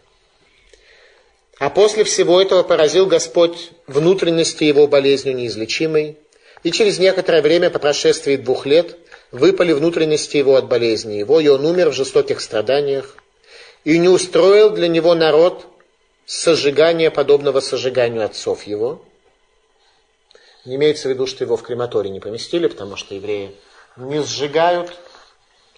А 1.59 1.69
после 1.69 2.05
всего 2.05 2.41
этого 2.41 2.63
поразил 2.63 3.05
Господь 3.05 3.73
внутренности 3.87 4.65
его 4.65 4.87
болезнью 4.87 5.37
неизлечимой, 5.37 6.17
и 6.63 6.71
через 6.71 6.99
некоторое 6.99 7.43
время, 7.43 7.71
по 7.71 7.79
прошествии 7.79 8.37
двух 8.37 8.67
лет, 8.67 8.97
выпали 9.31 9.73
внутренности 9.73 10.37
его 10.37 10.57
от 10.57 10.69
болезни 10.69 11.15
его, 11.15 11.41
и 11.41 11.49
он 11.49 11.65
умер 11.65 11.91
в 11.91 11.95
жестоких 11.95 12.41
страданиях, 12.41 13.17
и 13.85 13.99
не 13.99 14.09
устроил 14.09 14.71
для 14.71 14.89
него 14.89 15.15
народ 15.15 15.67
сожигания, 16.27 17.11
подобного 17.11 17.61
сожиганию 17.61 18.25
отцов 18.25 18.65
его. 18.65 19.03
Не 20.65 20.77
имеется 20.77 21.09
в 21.09 21.11
виду, 21.11 21.27
что 21.27 21.43
его 21.43 21.57
в 21.57 21.63
крематорий 21.63 22.11
не 22.11 22.21
поместили, 22.21 22.69
потому 22.69 22.97
что 22.97 23.15
евреи 23.15 23.57
не 23.97 24.23
сжигают 24.23 24.97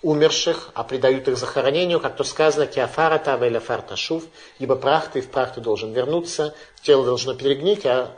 умерших, 0.02 0.70
а 0.74 0.84
предают 0.84 1.28
их 1.28 1.38
захоронению, 1.38 1.98
как 1.98 2.16
то 2.16 2.24
сказано, 2.24 2.66
«Киафара 2.66 3.18
тавеля 3.18 3.58
фарташув», 3.58 4.24
ибо 4.58 4.76
прах 4.76 5.10
ты 5.10 5.22
в 5.22 5.30
прах 5.30 5.54
ты 5.54 5.62
должен 5.62 5.94
вернуться, 5.94 6.54
тело 6.82 7.06
должно 7.06 7.34
перегнить, 7.34 7.86
а 7.86 8.10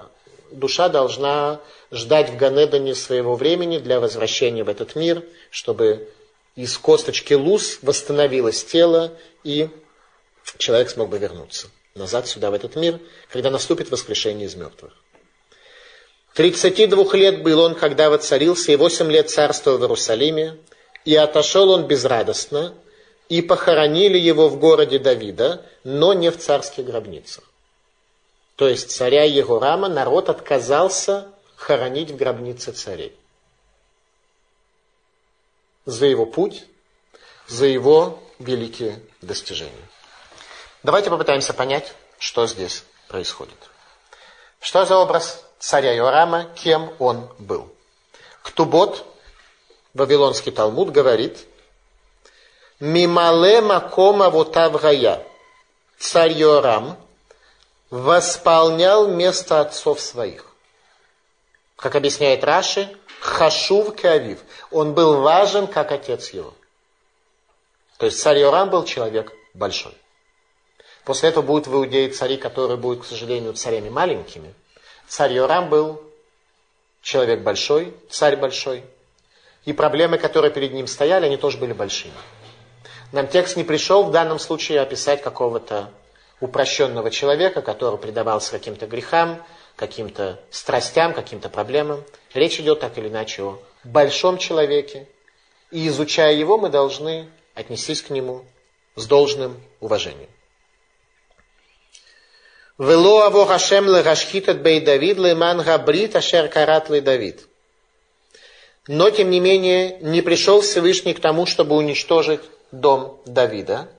душа 0.50 0.88
должна 0.88 1.60
ждать 1.90 2.30
в 2.30 2.36
Ганедане 2.36 2.94
своего 2.94 3.36
времени 3.36 3.78
для 3.78 4.00
возвращения 4.00 4.64
в 4.64 4.68
этот 4.68 4.96
мир, 4.96 5.22
чтобы 5.50 6.08
из 6.54 6.76
косточки 6.78 7.34
луз 7.34 7.78
восстановилось 7.82 8.64
тело, 8.64 9.12
и 9.44 9.68
человек 10.58 10.90
смог 10.90 11.10
бы 11.10 11.18
вернуться 11.18 11.68
назад 11.96 12.28
сюда, 12.28 12.50
в 12.50 12.54
этот 12.54 12.76
мир, 12.76 13.00
когда 13.30 13.50
наступит 13.50 13.90
воскрешение 13.90 14.46
из 14.46 14.54
мертвых. 14.54 14.92
32 16.34 17.14
лет 17.14 17.42
был 17.42 17.60
он, 17.60 17.74
когда 17.74 18.10
воцарился, 18.10 18.72
и 18.72 18.76
8 18.76 19.10
лет 19.10 19.30
царствовал 19.30 19.78
в 19.78 19.82
Иерусалиме, 19.82 20.58
и 21.04 21.16
отошел 21.16 21.70
он 21.70 21.86
безрадостно, 21.86 22.74
и 23.28 23.40
похоронили 23.40 24.18
его 24.18 24.48
в 24.48 24.58
городе 24.58 24.98
Давида, 24.98 25.64
но 25.82 26.12
не 26.12 26.30
в 26.30 26.38
царских 26.38 26.84
гробницах. 26.84 27.44
То 28.56 28.68
есть 28.68 28.90
царя 28.90 29.24
Егорама 29.24 29.88
народ 29.88 30.28
отказался 30.28 31.28
хоронить 31.56 32.10
в 32.10 32.16
гробнице 32.16 32.72
царей. 32.72 33.16
За 35.84 36.06
его 36.06 36.26
путь, 36.26 36.66
за 37.48 37.66
его 37.66 38.22
великие 38.38 39.00
достижения. 39.22 39.88
Давайте 40.82 41.10
попытаемся 41.10 41.54
понять, 41.54 41.94
что 42.18 42.46
здесь 42.46 42.84
происходит. 43.08 43.56
Что 44.60 44.84
за 44.84 44.96
образ 44.96 45.44
царя 45.58 45.96
Иорама, 45.96 46.44
кем 46.54 46.92
он 46.98 47.28
был? 47.38 47.72
Ктубот, 48.42 49.06
Вавилонский 49.94 50.52
Талмуд, 50.52 50.90
говорит, 50.90 51.46
«Мимале 52.78 53.60
макома 53.60 54.30
вотавгая». 54.30 55.26
Царь 55.98 56.32
Иорам 56.40 56.98
восполнял 57.90 59.08
место 59.08 59.60
отцов 59.60 60.00
своих. 60.00 60.55
Как 61.76 61.94
объясняет 61.94 62.42
Раши, 62.42 62.96
Хашув 63.20 63.94
Кавив. 63.96 64.40
Он 64.70 64.94
был 64.94 65.20
важен, 65.20 65.66
как 65.66 65.92
отец 65.92 66.30
его. 66.30 66.54
То 67.98 68.06
есть 68.06 68.20
царь 68.20 68.38
Йорам 68.38 68.70
был 68.70 68.84
человек 68.84 69.32
большой. 69.54 69.94
После 71.04 71.28
этого 71.28 71.44
будут 71.44 71.66
в 71.66 71.74
Иудее 71.74 72.08
цари, 72.10 72.36
которые 72.36 72.76
будут, 72.76 73.04
к 73.04 73.06
сожалению, 73.06 73.54
царями 73.54 73.88
маленькими. 73.88 74.52
Царь 75.06 75.32
Йорам 75.32 75.68
был 75.68 76.02
человек 77.00 77.40
большой, 77.40 77.94
царь 78.10 78.36
большой. 78.36 78.84
И 79.64 79.72
проблемы, 79.72 80.18
которые 80.18 80.50
перед 80.50 80.72
ним 80.72 80.86
стояли, 80.86 81.26
они 81.26 81.36
тоже 81.36 81.58
были 81.58 81.72
большими. 81.72 82.14
Нам 83.12 83.28
текст 83.28 83.56
не 83.56 83.64
пришел 83.64 84.02
в 84.02 84.10
данном 84.10 84.38
случае 84.38 84.80
описать 84.80 85.22
какого-то 85.22 85.90
упрощенного 86.40 87.10
человека, 87.10 87.62
который 87.62 87.98
предавался 87.98 88.50
каким-то 88.50 88.86
грехам, 88.86 89.42
каким-то 89.76 90.40
страстям, 90.50 91.12
каким-то 91.12 91.48
проблемам. 91.48 92.02
Речь 92.34 92.58
идет 92.58 92.80
так 92.80 92.96
или 92.98 93.08
иначе 93.08 93.42
о 93.42 93.58
большом 93.84 94.38
человеке. 94.38 95.06
И 95.70 95.86
изучая 95.88 96.34
его, 96.34 96.58
мы 96.58 96.70
должны 96.70 97.28
отнестись 97.54 98.02
к 98.02 98.10
нему 98.10 98.44
с 98.94 99.06
должным 99.06 99.60
уважением. 99.80 100.30
Вело 102.78 103.22
аво 103.22 103.46
Хашем 103.46 103.86
легашхитат 103.86 104.58
бей 104.58 104.80
Давид 104.80 105.16
леман 105.16 105.62
габрит 105.62 106.14
ашер 106.14 106.48
карат 106.48 106.90
ле 106.90 107.00
Давид. 107.00 107.48
Но, 108.86 109.10
тем 109.10 109.30
не 109.30 109.40
менее, 109.40 109.98
не 110.00 110.22
пришел 110.22 110.60
Всевышний 110.60 111.14
к 111.14 111.20
тому, 111.20 111.46
чтобы 111.46 111.74
уничтожить 111.74 112.42
дом 112.70 113.20
Давида, 113.24 113.90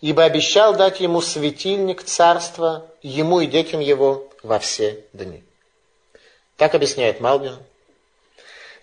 ибо 0.00 0.24
обещал 0.24 0.74
дать 0.74 1.00
ему 1.00 1.20
светильник 1.20 2.02
царства, 2.02 2.86
ему 3.02 3.40
и 3.40 3.46
детям 3.46 3.80
его 3.80 4.28
во 4.42 4.58
все 4.58 5.04
дни. 5.12 5.42
Так 6.56 6.74
объясняет 6.74 7.20
Малбин. 7.20 7.56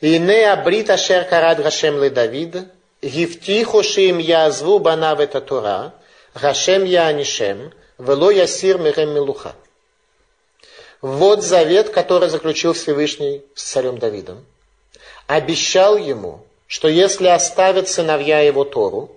«Ине 0.01 0.51
абрит 0.51 0.89
ашер 0.89 1.24
карад 1.24 1.62
Гашем 1.62 2.01
ле 2.01 2.10
Давид, 2.10 2.57
гифтиху 3.01 3.81
шим 3.81 4.17
язву 4.17 4.79
банав 4.79 5.19
это 5.19 5.41
Тора, 5.41 5.93
Гашем 6.34 6.84
я 6.84 7.07
анишем, 7.07 7.72
вело 7.98 8.29
ясир 8.29 8.77
мирем 8.77 9.13
милуха». 9.13 9.55
Вот 11.01 11.43
завет, 11.43 11.89
который 11.89 12.29
заключил 12.29 12.74
Всевышний 12.74 13.43
с 13.53 13.63
царем 13.63 14.00
Давидом. 14.00 14.45
Обещал 15.27 15.98
ему, 15.98 16.45
что 16.67 16.88
если 16.88 17.27
оставят 17.27 17.89
сыновья 17.89 18.39
его 18.39 18.63
Тору, 18.63 19.15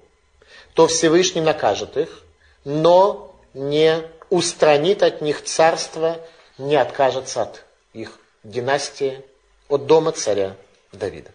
то 0.78 0.86
Всевышний 0.86 1.40
накажет 1.40 1.96
их, 1.96 2.22
но 2.64 3.34
не 3.52 4.00
устранит 4.30 5.02
от 5.02 5.20
них 5.22 5.42
царство, 5.42 6.20
не 6.56 6.76
откажется 6.76 7.42
от 7.42 7.64
их 7.94 8.12
династии, 8.44 9.24
от 9.68 9.86
дома 9.86 10.12
царя 10.12 10.54
Давида. 10.92 11.32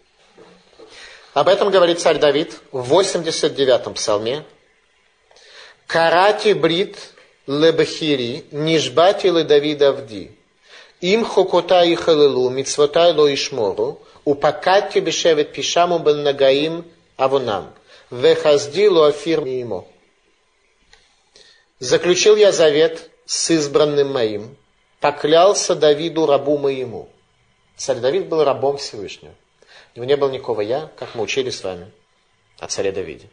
Об 1.33 1.49
этом 1.49 1.71
говорит 1.71 1.99
царь 1.99 2.19
Давид 2.19 2.57
в 2.71 2.93
89-м 2.97 3.95
псалме. 3.95 4.45
Карати 5.87 6.53
брит 6.53 6.95
лебехири, 7.45 8.45
нишбати 8.51 9.27
ле 9.27 9.43
Давида 9.43 9.91
вди. 9.91 10.31
Им 11.01 11.25
хокота 11.25 11.83
и 11.83 11.95
халилу, 11.95 12.49
мицвотай 12.49 13.11
ло 13.11 13.27
ишмору, 13.33 13.99
упакати 14.23 14.99
бешевет 14.99 15.51
пишаму 15.51 15.99
бен 15.99 16.23
нагаим 16.23 16.85
авонам. 17.17 17.73
Вехаздилу 18.13 19.05
афир 19.05 19.43
ему. 19.43 19.87
Заключил 21.79 22.35
я 22.35 22.51
завет 22.51 23.09
с 23.25 23.49
избранным 23.49 24.13
моим, 24.13 24.55
поклялся 24.99 25.73
Давиду 25.73 26.27
рабу 26.27 26.59
моему. 26.59 27.09
Царь 27.75 27.97
Давид 27.97 28.27
был 28.27 28.43
рабом 28.43 28.77
Всевышнего. 28.77 29.33
У 29.95 29.97
него 29.97 30.05
не 30.05 30.15
было 30.15 30.29
никакого 30.29 30.61
я, 30.61 30.91
как 30.95 31.15
мы 31.15 31.23
учили 31.23 31.49
с 31.49 31.63
вами 31.63 31.91
о 32.59 32.67
царе 32.67 32.91
Давиде. 32.91 33.29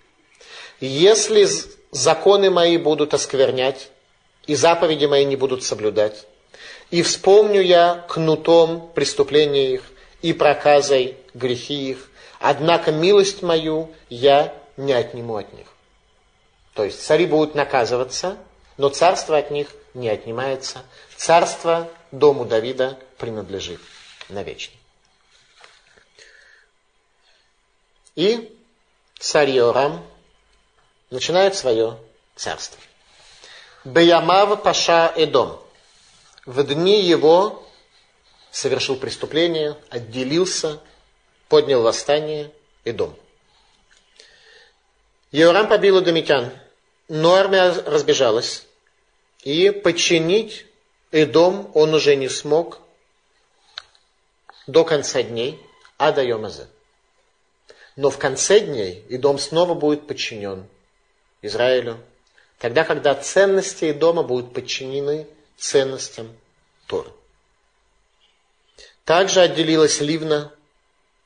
Если 0.81 1.47
законы 1.91 2.49
мои 2.49 2.79
будут 2.79 3.13
осквернять, 3.13 3.91
и 4.47 4.55
заповеди 4.55 5.05
мои 5.05 5.27
не 5.27 5.37
будут 5.37 5.63
соблюдать, 5.63 6.27
и 6.91 7.03
вспомню 7.03 7.61
я 7.61 8.07
кнутом 8.09 8.91
преступления 8.95 9.75
их, 9.75 9.83
и 10.23 10.33
проказой 10.33 11.17
грехи 11.35 11.91
их, 11.91 12.11
однако 12.41 12.93
милость 12.93 13.43
мою 13.43 13.91
я 14.09 14.55
не 14.81 14.93
отниму 14.93 15.37
от 15.37 15.53
них. 15.53 15.67
То 16.75 16.85
есть 16.85 17.05
цари 17.05 17.27
будут 17.27 17.55
наказываться, 17.55 18.39
но 18.77 18.89
царство 18.89 19.37
от 19.37 19.51
них 19.51 19.69
не 19.95 20.09
отнимается. 20.09 20.83
Царство 21.17 21.91
дому 22.11 22.45
Давида 22.45 22.99
принадлежит 23.19 23.81
навечно. 24.29 24.75
И 28.17 28.57
царь 29.19 29.51
Йорам 29.51 30.05
начинает 31.11 31.55
свое 31.55 31.99
царство. 32.37 32.81
Беямав 33.85 34.63
Паша 34.63 35.13
Эдом. 35.17 35.61
В 36.47 36.63
дни 36.65 37.03
его 37.03 37.67
совершил 38.51 38.97
преступление, 38.97 39.77
отделился, 39.91 40.81
поднял 41.49 41.83
восстание 41.83 42.51
Эдом. 42.85 43.15
Йорам 45.33 45.69
побил 45.69 46.01
Эдомитян, 46.01 46.51
но 47.09 47.35
армия 47.35 47.71
разбежалась. 47.87 48.67
И 49.43 49.71
подчинить 49.71 50.67
Эдом 51.13 51.71
он 51.75 51.95
уже 51.95 52.17
не 52.17 52.29
смог 52.29 52.81
до 54.67 54.85
конца 54.85 55.23
дней, 55.23 55.59
а 55.97 56.13
до 56.13 56.23
Йомазе. 56.23 56.67
Но 57.97 58.11
в 58.11 58.19
конце 58.19 58.61
дней 58.61 59.05
Идом 59.09 59.39
снова 59.39 59.75
будет 59.75 60.07
подчинен 60.07 60.67
Израилю, 61.43 61.99
тогда, 62.59 62.85
когда 62.85 63.15
ценности 63.15 63.91
Идома 63.91 64.23
будут 64.23 64.53
подчинены 64.53 65.27
ценностям 65.57 66.35
Торы. 66.87 67.11
Также 69.05 69.41
отделилась 69.41 70.01
Ливна. 70.01 70.53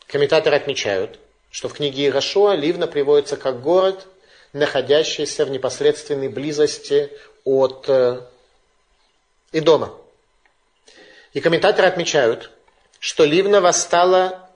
Комментаторы 0.06 0.56
отмечают, 0.56 1.18
что 1.54 1.68
в 1.68 1.74
книге 1.74 2.08
Ирашуа 2.08 2.56
Ливна 2.56 2.88
приводится 2.88 3.36
как 3.36 3.62
город, 3.62 4.08
находящийся 4.52 5.44
в 5.44 5.50
непосредственной 5.50 6.26
близости 6.26 7.12
от 7.44 7.88
э, 7.88 8.22
Идома. 9.52 9.94
И 11.32 11.40
комментаторы 11.40 11.86
отмечают, 11.86 12.50
что 12.98 13.24
Ливна 13.24 13.60
восстала 13.60 14.50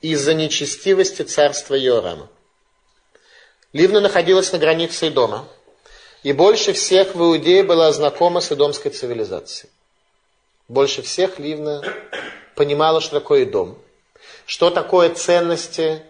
из-за 0.00 0.32
нечестивости 0.32 1.20
царства 1.20 1.74
Йорама. 1.74 2.30
Ливна 3.74 4.00
находилась 4.00 4.50
на 4.50 4.56
границе 4.56 5.08
Идома, 5.08 5.46
и 6.22 6.32
больше 6.32 6.72
всех 6.72 7.14
в 7.14 7.20
Иудее 7.20 7.62
была 7.62 7.92
знакома 7.92 8.40
с 8.40 8.50
идомской 8.50 8.90
цивилизацией. 8.90 9.70
Больше 10.66 11.02
всех 11.02 11.38
Ливна 11.38 11.84
понимала, 12.54 13.02
что 13.02 13.20
такое 13.20 13.44
Идом, 13.44 13.76
что 14.46 14.70
такое 14.70 15.10
ценности, 15.10 16.02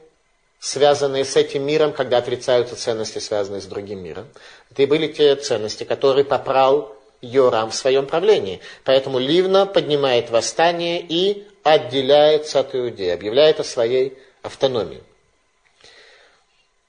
связанные 0.60 1.24
с 1.24 1.36
этим 1.36 1.64
миром, 1.64 1.92
когда 1.92 2.18
отрицаются 2.18 2.76
ценности, 2.76 3.18
связанные 3.18 3.60
с 3.60 3.66
другим 3.66 4.00
миром. 4.00 4.28
Это 4.70 4.82
и 4.82 4.86
были 4.86 5.06
те 5.06 5.36
ценности, 5.36 5.84
которые 5.84 6.24
попрал 6.24 6.96
Йорам 7.20 7.70
в 7.70 7.74
своем 7.74 8.06
правлении. 8.06 8.60
Поэтому 8.84 9.18
Ливна 9.18 9.66
поднимает 9.66 10.30
восстание 10.30 11.00
и 11.00 11.46
отделяется 11.62 12.60
от 12.60 12.74
Иудеи, 12.74 13.10
объявляет 13.10 13.60
о 13.60 13.64
своей 13.64 14.18
автономии. 14.42 15.02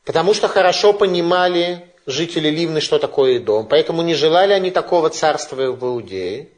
Потому 0.06 0.34
что 0.34 0.48
хорошо 0.48 0.94
понимали 0.94 1.86
жители 2.06 2.50
Ливны, 2.50 2.82
что 2.82 2.98
такое 2.98 3.38
Идом, 3.38 3.68
поэтому 3.68 4.02
не 4.02 4.16
желали 4.16 4.54
они 4.54 4.72
такого 4.72 5.10
царства 5.10 5.72
в 5.72 5.84
Иудее 5.86 6.50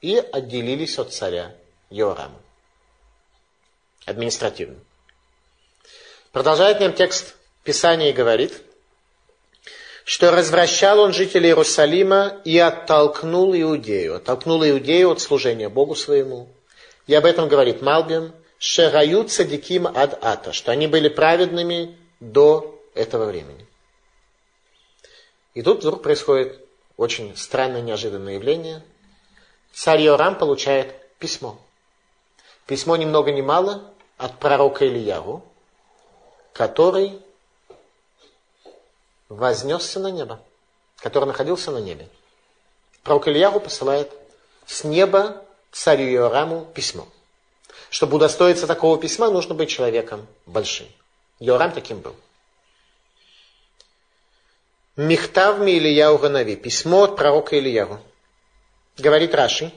и 0.00 0.16
отделились 0.16 0.98
от 0.98 1.12
царя 1.12 1.54
Йорама. 1.90 2.40
Административно. 4.04 4.76
Продолжает 6.36 6.80
нам 6.80 6.92
текст 6.92 7.34
Писания 7.64 8.10
и 8.10 8.12
говорит, 8.12 8.60
что 10.04 10.30
развращал 10.30 10.98
он 11.00 11.14
жителей 11.14 11.48
Иерусалима 11.48 12.42
и 12.44 12.58
оттолкнул 12.58 13.54
Иудею. 13.54 14.16
Оттолкнул 14.16 14.62
Иудею 14.62 15.12
от 15.12 15.22
служения 15.22 15.70
Богу 15.70 15.94
своему, 15.94 16.50
и 17.06 17.14
об 17.14 17.24
этом 17.24 17.48
говорит 17.48 17.80
Малбим, 17.80 18.34
Шерают 18.58 19.32
садиким 19.32 19.86
ад 19.86 20.22
ата, 20.22 20.52
что 20.52 20.72
они 20.72 20.86
были 20.86 21.08
праведными 21.08 21.96
до 22.20 22.82
этого 22.92 23.24
времени. 23.24 23.66
И 25.54 25.62
тут 25.62 25.78
вдруг 25.78 26.02
происходит 26.02 26.62
очень 26.98 27.34
странное, 27.34 27.80
неожиданное 27.80 28.34
явление. 28.34 28.82
Царь 29.72 30.02
Йорам 30.02 30.36
получает 30.36 30.96
письмо. 31.18 31.58
Письмо 32.66 32.96
ни 32.96 33.06
много 33.06 33.32
ни 33.32 33.40
мало 33.40 33.90
от 34.18 34.38
пророка 34.38 34.86
Ильяру, 34.86 35.42
который 36.56 37.20
вознесся 39.28 40.00
на 40.00 40.10
небо, 40.10 40.40
который 40.96 41.26
находился 41.26 41.70
на 41.70 41.78
небе. 41.78 42.08
Пророк 43.02 43.28
Ильяру 43.28 43.60
посылает 43.60 44.10
с 44.66 44.82
неба 44.82 45.44
царю 45.70 46.06
Иораму 46.06 46.64
письмо. 46.64 47.06
Чтобы 47.90 48.16
удостоиться 48.16 48.66
такого 48.66 48.98
письма, 48.98 49.30
нужно 49.30 49.54
быть 49.54 49.68
человеком 49.68 50.26
большим. 50.46 50.86
Иорам 51.40 51.72
таким 51.72 52.00
был. 52.00 52.16
Михтав 54.96 55.60
ми 55.60 55.76
Ильяу 55.76 56.16
Ганави. 56.16 56.56
Письмо 56.56 57.02
от 57.02 57.16
пророка 57.16 57.58
Ильяву. 57.58 58.00
Говорит 58.96 59.34
Раши. 59.34 59.72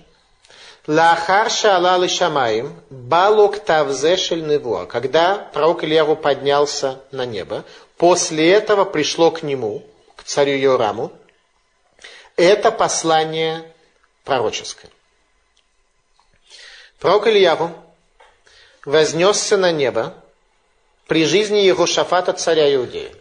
Лахар 0.89 1.51
шаала 1.51 2.07
шамаим 2.07 2.67
балок 2.89 3.59
тавзе 3.59 4.15
невуа. 4.49 4.87
Когда 4.87 5.37
пророк 5.53 5.83
Ильяву 5.83 6.15
поднялся 6.15 6.99
на 7.11 7.27
небо, 7.27 7.63
после 7.97 8.51
этого 8.51 8.85
пришло 8.85 9.29
к 9.29 9.43
нему, 9.43 9.85
к 10.15 10.23
царю 10.23 10.57
Йораму, 10.57 11.11
это 12.35 12.71
послание 12.71 13.71
пророческое. 14.23 14.89
Пророк 16.97 17.27
Ильяву 17.27 17.69
вознесся 18.83 19.57
на 19.57 19.71
небо 19.71 20.15
при 21.05 21.23
жизни 21.23 21.59
его 21.59 21.85
шафата 21.85 22.33
царя 22.33 22.73
Иудеи. 22.73 23.15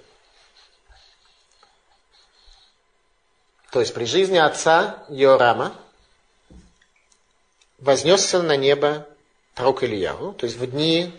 То 3.71 3.81
есть 3.81 3.93
при 3.93 4.07
жизни 4.07 4.39
отца 4.39 5.05
Йорама 5.11 5.75
вознесся 7.79 8.43
на 8.43 8.57
небо 8.57 9.07
пророк 9.55 9.83
Ильяву, 9.83 10.33
то 10.33 10.47
есть 10.47 10.59
в 10.59 10.67
дни 10.67 11.13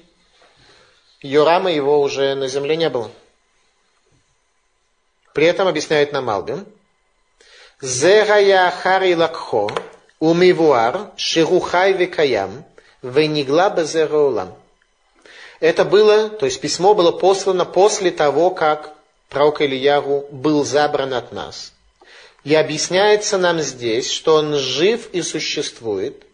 Йорама 1.22 1.72
его 1.72 2.00
уже 2.02 2.36
на 2.36 2.48
земле 2.48 2.76
не 2.76 2.90
было. 2.90 3.12
При 5.34 5.46
этом 5.46 5.68
объясняет 5.68 6.12
нам 6.12 6.30
Албин, 6.30 6.66
Зерая 7.82 8.72
хари 8.72 9.14
лакхо, 9.14 9.70
Умивуар, 10.20 11.12
Ширухай 11.16 11.94
Векаям, 11.94 12.66
Венигла 13.02 13.70
Безераулам. 13.70 14.54
Это 15.62 15.86
было, 15.86 16.30
то 16.30 16.46
есть 16.46 16.60
письмо 16.60 16.94
было 16.94 17.12
послано 17.12 17.66
после 17.66 18.12
того, 18.12 18.52
как 18.52 18.94
пророк 19.30 19.62
Ильяру 19.62 20.26
был 20.32 20.66
забран 20.66 21.14
от 21.14 21.32
нас. 21.32 21.74
И 22.44 22.56
объясняется 22.56 23.38
нам 23.38 23.60
здесь, 23.60 24.10
что 24.12 24.36
он 24.36 24.56
жив 24.56 25.10
и 25.12 25.22
существует, 25.22 26.26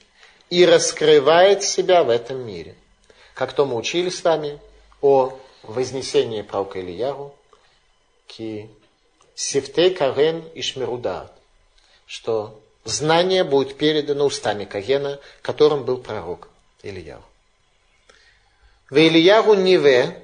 и 0.49 0.65
раскрывает 0.65 1.63
себя 1.63 2.03
в 2.03 2.09
этом 2.09 2.45
мире. 2.45 2.75
Как 3.33 3.53
то 3.53 3.65
мы 3.65 3.75
учили 3.75 4.09
с 4.09 4.23
вами 4.23 4.59
о 5.01 5.37
вознесении 5.63 6.41
пророка 6.41 6.79
Ильяру, 6.79 7.35
ки 8.27 8.69
сифтей 9.35 9.93
карен 9.93 10.43
и 10.53 10.61
шмирудат, 10.61 11.33
что 12.05 12.59
знание 12.85 13.43
будет 13.43 13.77
передано 13.77 14.25
устами 14.25 14.65
Кагена, 14.65 15.19
которым 15.41 15.83
был 15.83 15.97
пророк 15.97 16.47
Ильяу. 16.83 17.21
В 18.89 18.97
Ильягу 18.97 19.55
Ниве, 19.55 20.23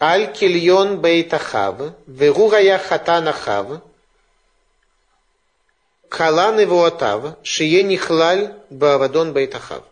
Аль 0.00 0.32
Кильон 0.32 1.00
Бейтахав, 1.00 1.94
Верурая 2.06 2.78
Хатанахав, 2.78 3.82
Калан 6.12 6.60
его 6.60 6.84
отав, 6.84 7.38
Шие 7.42 7.82
Нихлаль 7.82 8.54
Баавадон 8.68 9.32
Бейтахав. 9.32 9.82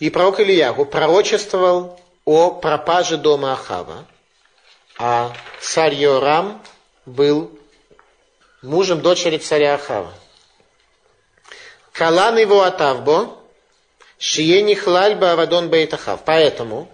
И 0.00 0.10
пророк 0.10 0.38
Ильягу 0.38 0.84
пророчествовал 0.84 1.98
о 2.26 2.50
пропаже 2.50 3.16
дома 3.16 3.54
Ахава, 3.54 4.04
а 4.98 5.32
царь 5.62 5.94
Йорам 5.94 6.62
был 7.06 7.50
мужем 8.60 9.00
дочери 9.00 9.38
царя 9.38 9.76
Ахава. 9.76 10.12
Калан 11.92 12.36
его 12.36 12.62
атавбо, 12.62 13.34
шиени 14.18 14.74
хлальба 14.74 15.32
авадон 15.32 15.70
бейтахав. 15.70 16.20
Поэтому 16.26 16.86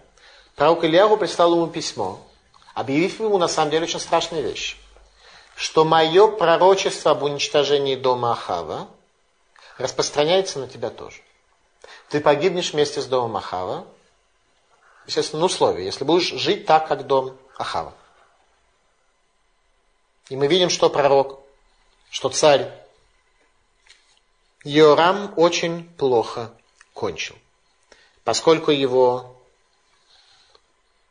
пророк 0.55 0.85
Ильягу 0.85 1.17
прислал 1.17 1.57
ему 1.57 1.67
письмо, 1.67 2.25
объявив 2.75 3.19
ему 3.19 3.39
на 3.39 3.49
самом 3.49 3.73
деле 3.73 3.87
очень 3.87 3.99
страшные 3.99 4.43
вещи. 4.43 4.77
Что 5.57 5.85
мое 5.85 6.29
пророчество 6.29 7.13
об 7.13 7.23
уничтожении 7.23 7.95
дома 7.95 8.33
Ахава 8.33 8.89
распространяется 9.79 10.59
на 10.59 10.69
тебя 10.69 10.91
тоже. 10.91 11.23
Ты 12.09 12.21
погибнешь 12.21 12.73
вместе 12.73 13.01
с 13.01 13.07
домом 13.07 13.37
Ахава, 13.37 13.87
естественно, 15.07 15.41
на 15.41 15.47
условии, 15.47 15.85
если 15.85 16.05
будешь 16.05 16.29
жить 16.29 16.67
так, 16.67 16.89
как 16.89 17.07
дом 17.07 17.37
Ахава. 17.57 17.95
И 20.29 20.37
мы 20.37 20.47
видим, 20.47 20.71
что 20.71 20.89
пророк, 20.91 21.41
что 22.11 22.31
царь 22.31 22.73
Йорам 24.65 25.35
очень 25.37 25.85
плохо 25.97 26.51
кончил, 26.95 27.37
поскольку 28.25 28.71
его 28.71 29.37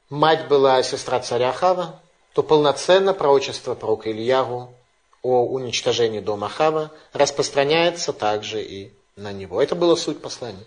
мать 0.09 0.47
была 0.47 0.81
сестра 0.81 1.19
царя 1.19 1.53
Хава, 1.53 2.01
то 2.33 2.43
полноценно 2.43 3.13
пророчество 3.13 3.75
пророка 3.75 4.11
Ильягу 4.11 4.73
о 5.21 5.45
уничтожении 5.45 6.19
дома 6.19 6.49
Хава 6.49 6.91
распространяется 7.13 8.11
также 8.11 8.61
и 8.63 8.91
на 9.15 9.31
него. 9.31 9.61
Это 9.61 9.75
была 9.75 9.95
суть 9.95 10.21
послания. 10.21 10.65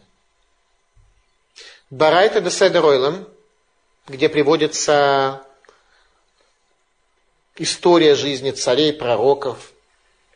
Барайта 1.90 2.40
де 2.40 2.50
Седеройлем, 2.50 3.28
где 4.06 4.28
приводится 4.28 5.42
история 7.56 8.14
жизни 8.14 8.52
царей, 8.52 8.92
пророков 8.92 9.72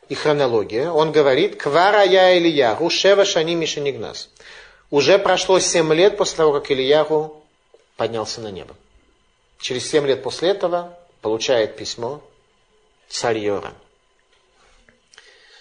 и 0.09 0.15
хронология, 0.15 0.91
он 0.91 1.13
говорит, 1.13 1.61
«Квара 1.61 2.03
я 2.03 2.37
Ильягу, 2.37 2.91
шева 2.91 3.25
шани 3.25 3.55
мишенигнас». 3.55 4.29
Уже 4.91 5.19
прошло 5.19 5.61
семь 5.61 5.93
лет 5.95 6.17
после 6.17 6.39
того, 6.39 6.53
как 6.53 6.71
Ильягу 6.71 7.45
поднялся 7.97 8.41
на 8.41 8.51
небо. 8.51 8.75
Через 9.61 9.89
семь 9.89 10.07
лет 10.07 10.23
после 10.23 10.51
этого 10.51 10.99
получает 11.21 11.77
письмо 11.77 12.23
царь 13.09 13.39
Йора. 13.39 13.75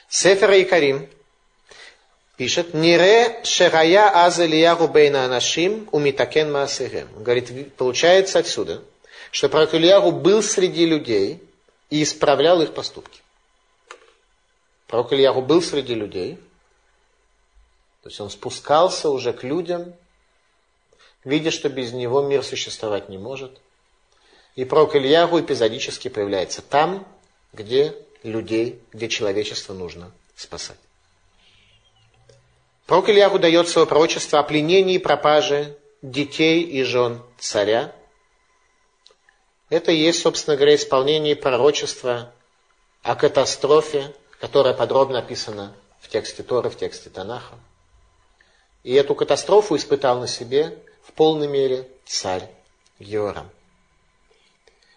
Сефер 0.07 0.51
Икарим 0.51 1.09
пишет, 2.37 2.73
«Нире 2.73 3.41
шерая 3.43 4.09
аз 4.09 4.39
Ильягу 4.39 4.87
бейна 4.87 5.25
анашим 5.25 5.87
умитакен 5.91 6.51
маасырем». 6.51 7.07
Говорит, 7.21 7.75
получается 7.75 8.39
отсюда, 8.39 8.81
что 9.31 9.49
пророк 9.49 9.73
Ильягу 9.73 10.11
был 10.11 10.41
среди 10.41 10.85
людей 10.85 11.43
и 11.89 12.01
исправлял 12.03 12.61
их 12.61 12.73
поступки. 12.73 13.21
Пророк 14.87 15.13
Ильягу 15.13 15.41
был 15.41 15.61
среди 15.61 15.93
людей, 15.93 16.39
то 18.01 18.09
есть 18.09 18.19
он 18.19 18.29
спускался 18.29 19.09
уже 19.09 19.33
к 19.33 19.43
людям, 19.43 19.93
видя, 21.23 21.51
что 21.51 21.69
без 21.69 21.91
него 21.91 22.21
мир 22.21 22.43
существовать 22.43 23.09
не 23.09 23.17
может. 23.17 23.59
И 24.55 24.65
пророк 24.65 24.95
Ильягу 24.95 25.39
эпизодически 25.39 26.07
появляется 26.07 26.61
там, 26.61 27.07
где 27.53 27.95
людей, 28.23 28.81
где 28.91 29.07
человечество 29.07 29.73
нужно 29.73 30.11
спасать. 30.35 30.77
Пророк 32.85 33.09
Ильягу 33.09 33.39
дает 33.39 33.69
свое 33.69 33.85
пророчество 33.85 34.39
о 34.39 34.43
пленении 34.43 34.95
и 34.95 34.99
пропаже 34.99 35.77
детей 36.01 36.63
и 36.63 36.83
жен 36.83 37.21
царя. 37.37 37.93
Это 39.69 39.91
и 39.91 39.97
есть, 39.97 40.21
собственно 40.21 40.57
говоря, 40.57 40.75
исполнение 40.75 41.35
пророчества 41.35 42.33
о 43.03 43.15
катастрофе, 43.15 44.13
которая 44.39 44.73
подробно 44.73 45.19
описана 45.19 45.75
в 46.01 46.09
тексте 46.09 46.41
Торы, 46.41 46.69
в 46.69 46.77
тексте 46.77 47.09
Танаха. 47.09 47.55
И 48.83 48.93
эту 48.93 49.13
катастрофу 49.13 49.75
испытал 49.75 50.19
на 50.19 50.27
себе 50.27 50.77
в 51.03 51.11
полной 51.13 51.47
мере 51.47 51.87
царь 52.05 52.49
Георам. 52.97 53.49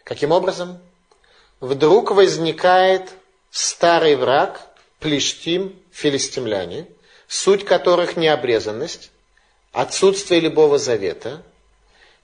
Каким 0.05 0.33
образом? 0.33 0.81
Вдруг 1.61 2.11
возникает 2.11 3.11
старый 3.51 4.17
враг, 4.17 4.61
плештим, 4.99 5.81
филистимляне, 5.93 6.87
суть 7.29 7.65
которых 7.65 8.17
необрезанность, 8.17 9.11
отсутствие 9.73 10.41
любого 10.41 10.79
завета. 10.79 11.43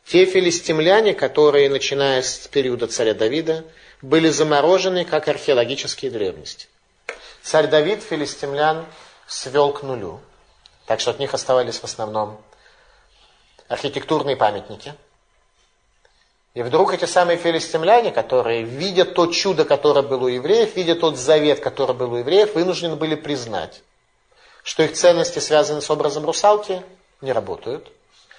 Те 0.05 0.25
филистимляне, 0.25 1.15
которые, 1.15 1.69
начиная 1.69 2.23
с 2.23 2.49
периода 2.49 2.87
царя 2.89 3.15
Давида, 3.15 3.65
были 4.01 4.29
заморожены 4.29 5.05
как 5.05 5.29
археологические 5.29 6.11
древности. 6.11 6.69
Царь 7.43 7.69
Давид 7.69 8.03
филистимлян 8.03 8.87
свел 9.27 9.73
к 9.73 9.83
нулю. 9.83 10.21
Так 10.87 11.01
что 11.01 11.11
от 11.11 11.19
них 11.19 11.35
оставались 11.35 11.79
в 11.79 11.85
основном 11.85 12.41
архитектурные 13.69 14.37
памятники. 14.37 14.95
И 16.55 16.63
вдруг 16.63 16.93
эти 16.93 17.05
самые 17.05 17.39
филистимляне, 17.39 18.11
которые, 18.11 18.63
видя 18.63 19.05
то 19.05 19.27
чудо, 19.27 19.65
которое 19.65 20.03
было 20.03 20.25
у 20.25 20.29
евреев, 20.29 20.75
видя 20.77 20.95
тот 20.95 21.17
завет, 21.17 21.61
который 21.61 21.95
был 21.95 22.13
у 22.13 22.17
евреев, 22.17 22.55
вынуждены 22.55 22.97
были 22.97 23.15
признать, 23.15 23.83
что 24.63 24.83
их 24.83 24.95
ценности, 24.95 25.39
связанные 25.39 25.83
с 25.83 25.91
образом 25.91 26.25
русалки, 26.25 26.83
не 27.21 27.33
работают, 27.33 27.91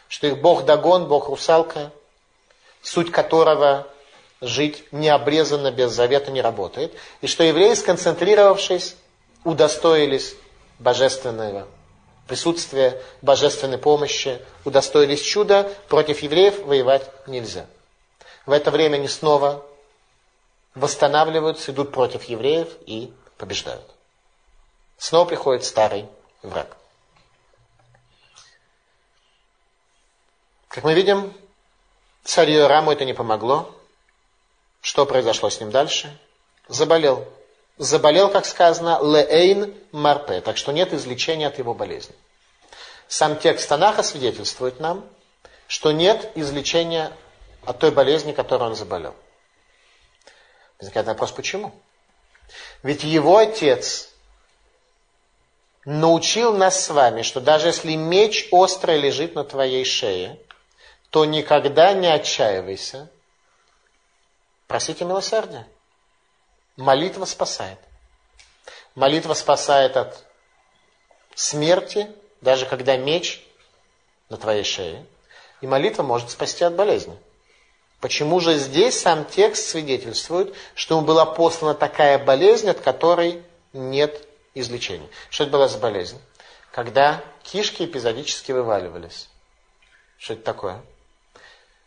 что 0.08 0.28
их 0.28 0.39
бог 0.39 0.65
Дагон, 0.65 1.08
бог 1.08 1.30
русалка, 1.30 1.91
суть 2.82 3.12
которого 3.12 3.88
жить 4.41 4.84
необрезанно 4.91 5.72
без 5.72 5.91
завета 5.91 6.32
не 6.32 6.41
работает, 6.41 6.93
и 7.22 7.28
что 7.28 7.43
евреи, 7.43 7.74
сконцентрировавшись, 7.74 8.95
удостоились 9.43 10.36
божественного 10.80 11.67
присутствия 12.30 13.02
божественной 13.22 13.80
помощи, 13.80 14.39
удостоились 14.63 15.22
чуда, 15.22 15.69
против 15.89 16.22
евреев 16.22 16.63
воевать 16.63 17.10
нельзя. 17.28 17.65
В 18.45 18.52
это 18.52 18.71
время 18.71 18.95
они 18.95 19.08
снова 19.08 19.65
восстанавливаются, 20.75 21.71
идут 21.71 21.91
против 21.91 22.23
евреев 22.23 22.69
и 22.86 23.13
побеждают. 23.38 23.86
Снова 24.97 25.25
приходит 25.25 25.63
старый 25.63 26.08
враг. 26.41 26.75
Как 30.67 30.84
мы 30.84 30.93
видим, 30.93 31.34
царю 32.23 32.67
Раму 32.67 32.91
это 32.91 33.06
не 33.06 33.13
помогло. 33.13 33.75
Что 34.82 35.06
произошло 35.06 35.49
с 35.49 35.60
ним 35.60 35.71
дальше? 35.71 36.17
Заболел 36.67 37.28
заболел, 37.80 38.30
как 38.30 38.45
сказано, 38.45 38.99
леэйн 39.02 39.73
марпе, 39.91 40.41
так 40.41 40.58
что 40.58 40.71
нет 40.71 40.93
излечения 40.93 41.47
от 41.47 41.58
его 41.58 41.73
болезни. 41.73 42.13
Сам 43.08 43.39
текст 43.39 43.67
Танаха 43.67 44.04
свидетельствует 44.04 44.80
нам, 44.80 45.04
что 45.67 45.91
нет 45.91 46.32
излечения 46.36 47.12
от 47.65 47.80
той 47.80 47.91
болезни, 47.91 48.32
которой 48.32 48.63
он 48.69 48.76
заболел. 48.76 49.15
Возникает 50.80 51.08
вопрос, 51.08 51.32
почему? 51.32 51.74
Ведь 52.84 53.04
его 53.04 53.38
отец 53.38 54.10
научил 55.86 56.56
нас 56.56 56.84
с 56.86 56.89
вами, 56.89 57.22
что 57.22 57.41
даже 57.41 57.67
если 57.67 57.95
меч 57.95 58.48
острый 58.52 59.00
лежит 59.00 59.36
на 59.36 59.43
твоей 59.43 59.86
шее, 59.86 60.39
то 61.10 61.26
никогда 61.26 61.93
не 61.93 62.08
отчаивайся. 62.08 63.10
Просите 64.67 65.04
милосердия. 65.04 65.67
Молитва 66.78 67.26
спасает. 67.26 67.80
Молитва 68.95 69.34
спасает 69.34 69.98
от 69.98 70.24
смерти, 71.36 72.08
даже 72.41 72.65
когда 72.65 72.95
меч 72.95 73.43
на 74.30 74.38
твоей 74.38 74.63
шее. 74.63 75.06
И 75.62 75.67
молитва 75.67 76.04
может 76.04 76.30
спасти 76.30 76.63
от 76.63 76.76
болезни. 76.76 77.17
Почему 78.02 78.40
же 78.40 78.58
здесь 78.58 79.00
сам 79.00 79.26
текст 79.26 79.68
свидетельствует, 79.68 80.56
что 80.74 80.96
ему 80.96 81.06
была 81.06 81.26
послана 81.26 81.74
такая 81.74 82.18
болезнь, 82.18 82.70
от 82.70 82.80
которой 82.80 83.44
нет 83.74 84.26
излечения? 84.54 85.10
Что 85.30 85.44
это 85.44 85.52
была 85.52 85.68
за 85.68 85.80
болезнь? 85.80 86.20
Когда 86.72 87.22
кишки 87.44 87.84
эпизодически 87.84 88.54
вываливались. 88.54 89.28
Что 90.18 90.34
это 90.34 90.44
такое? 90.44 90.82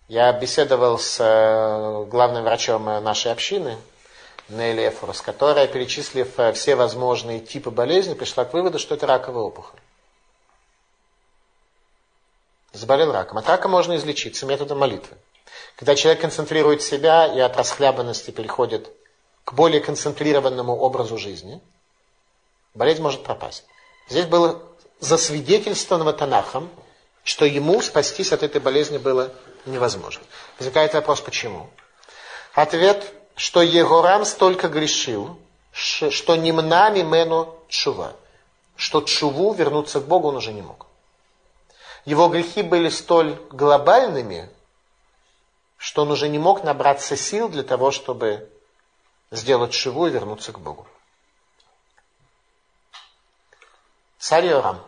Я 0.08 0.32
беседовал 0.32 0.98
с 0.98 1.18
э, 1.18 2.04
главным 2.10 2.44
врачом 2.44 2.84
нашей 2.84 3.32
общины, 3.32 3.78
Нелли 4.48 4.88
Эфорос, 4.88 5.22
которая, 5.22 5.66
перечислив 5.66 6.38
э, 6.38 6.52
все 6.52 6.74
возможные 6.74 7.40
типы 7.40 7.70
болезни, 7.70 8.12
пришла 8.12 8.44
к 8.44 8.52
выводу, 8.52 8.78
что 8.78 8.94
это 8.94 9.06
раковая 9.06 9.44
опухоль. 9.44 9.78
Заболел 12.72 13.12
раком. 13.12 13.38
От 13.38 13.48
рака 13.48 13.68
можно 13.68 13.96
излечиться 13.96 14.44
методом 14.44 14.78
молитвы. 14.78 15.16
Когда 15.76 15.94
человек 15.94 16.20
концентрирует 16.20 16.82
себя 16.82 17.26
и 17.26 17.38
от 17.40 17.56
расхлябанности 17.56 18.30
переходит 18.30 18.90
к 19.44 19.52
более 19.54 19.80
концентрированному 19.80 20.76
образу 20.76 21.18
жизни, 21.18 21.60
болезнь 22.74 23.02
может 23.02 23.24
пропасть. 23.24 23.64
Здесь 24.08 24.26
было 24.26 24.62
засвидетельствовано 25.00 26.12
Танахом, 26.12 26.70
что 27.24 27.44
ему 27.44 27.80
спастись 27.82 28.32
от 28.32 28.42
этой 28.42 28.60
болезни 28.60 28.98
было 28.98 29.32
невозможно. 29.66 30.22
Возникает 30.58 30.94
вопрос, 30.94 31.20
почему? 31.20 31.70
Ответ 32.54 33.12
что 33.34 33.62
Егорам 33.62 34.24
столько 34.24 34.68
грешил, 34.68 35.38
что 35.72 36.36
немна 36.36 36.90
мимену 36.90 37.54
чува, 37.68 38.14
что 38.76 39.00
чуву 39.00 39.52
вернуться 39.52 40.00
к 40.00 40.06
Богу 40.06 40.28
он 40.28 40.36
уже 40.36 40.52
не 40.52 40.62
мог. 40.62 40.86
Его 42.04 42.28
грехи 42.28 42.62
были 42.62 42.88
столь 42.88 43.40
глобальными, 43.50 44.50
что 45.82 46.02
он 46.02 46.12
уже 46.12 46.28
не 46.28 46.38
мог 46.38 46.62
набраться 46.62 47.16
сил 47.16 47.48
для 47.48 47.64
того, 47.64 47.90
чтобы 47.90 48.48
сделать 49.32 49.74
шиву 49.74 50.06
и 50.06 50.10
вернуться 50.10 50.52
к 50.52 50.60
Богу. 50.60 50.86
Царь 54.16 54.46
Йорам. 54.46 54.80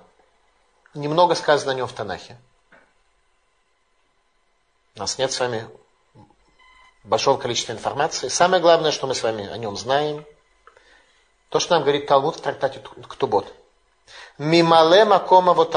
Немного 0.94 1.34
сказано 1.34 1.72
о 1.72 1.74
нем 1.74 1.88
в 1.88 1.92
Танахе. 1.92 2.38
У 4.94 5.00
нас 5.00 5.18
нет 5.18 5.32
с 5.32 5.40
вами 5.40 5.68
большого 7.02 7.40
количества 7.40 7.72
информации. 7.72 8.28
Самое 8.28 8.62
главное, 8.62 8.92
что 8.92 9.08
мы 9.08 9.16
с 9.16 9.22
вами 9.24 9.48
о 9.48 9.58
нем 9.58 9.76
знаем, 9.76 10.24
то, 11.48 11.58
что 11.58 11.74
нам 11.74 11.82
говорит 11.82 12.06
Талмуд 12.06 12.36
в 12.36 12.40
трактате 12.40 12.78
Ктубот. 13.08 13.52
Мимале 14.38 15.04
макома 15.04 15.54
вот 15.54 15.74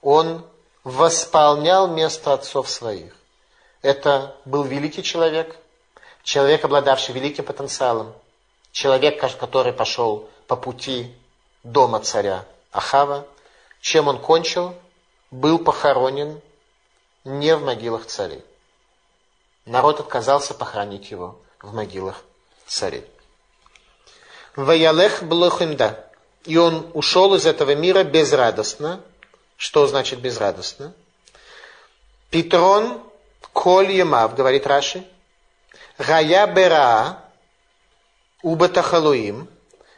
Он 0.00 0.46
восполнял 0.82 1.88
место 1.88 2.32
отцов 2.32 2.70
своих. 2.70 3.17
Это 3.82 4.36
был 4.44 4.64
великий 4.64 5.02
человек, 5.02 5.56
человек, 6.22 6.64
обладавший 6.64 7.14
великим 7.14 7.44
потенциалом, 7.44 8.12
человек, 8.72 9.20
который 9.38 9.72
пошел 9.72 10.28
по 10.46 10.56
пути 10.56 11.14
дома 11.62 12.00
царя 12.00 12.44
Ахава. 12.72 13.26
Чем 13.80 14.08
он 14.08 14.20
кончил? 14.20 14.74
Был 15.30 15.58
похоронен 15.58 16.40
не 17.24 17.54
в 17.54 17.62
могилах 17.62 18.06
царей. 18.06 18.42
Народ 19.66 20.00
отказался 20.00 20.54
похоронить 20.54 21.10
его 21.10 21.38
в 21.60 21.74
могилах 21.74 22.22
царей. 22.66 23.04
Ваялех 24.56 25.22
блохинда. 25.22 26.04
И 26.44 26.56
он 26.56 26.90
ушел 26.94 27.34
из 27.34 27.46
этого 27.46 27.74
мира 27.74 28.02
безрадостно. 28.02 29.00
Что 29.56 29.86
значит 29.86 30.20
безрадостно? 30.20 30.94
Петрон 32.30 33.02
коль 33.58 33.90
емав, 33.90 34.36
говорит 34.36 34.68
Раши, 34.68 35.04
гая 35.98 36.46
бера 36.46 37.18
убатахалуим, 38.42 39.48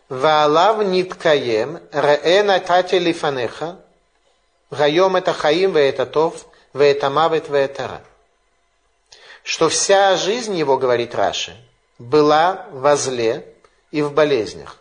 ваалав 0.08 0.82
ниткаем, 0.82 1.78
рее 1.92 2.42
натати 2.42 2.94
лифанеха, 2.94 3.76
гайом 4.70 5.16
это 5.16 5.34
хаим, 5.34 5.76
это 5.76 6.06
тов, 6.06 6.46
ве 6.72 6.92
это 6.92 7.10
мавет, 7.10 7.50
ве 7.50 7.58
это 7.58 7.86
ра. 7.88 8.00
Что 9.42 9.68
вся 9.68 10.16
жизнь 10.16 10.56
его, 10.56 10.78
говорит 10.78 11.14
Раши, 11.14 11.54
была 11.98 12.66
во 12.72 12.96
зле 12.96 13.46
и 13.90 14.00
в 14.00 14.12
болезнях. 14.14 14.78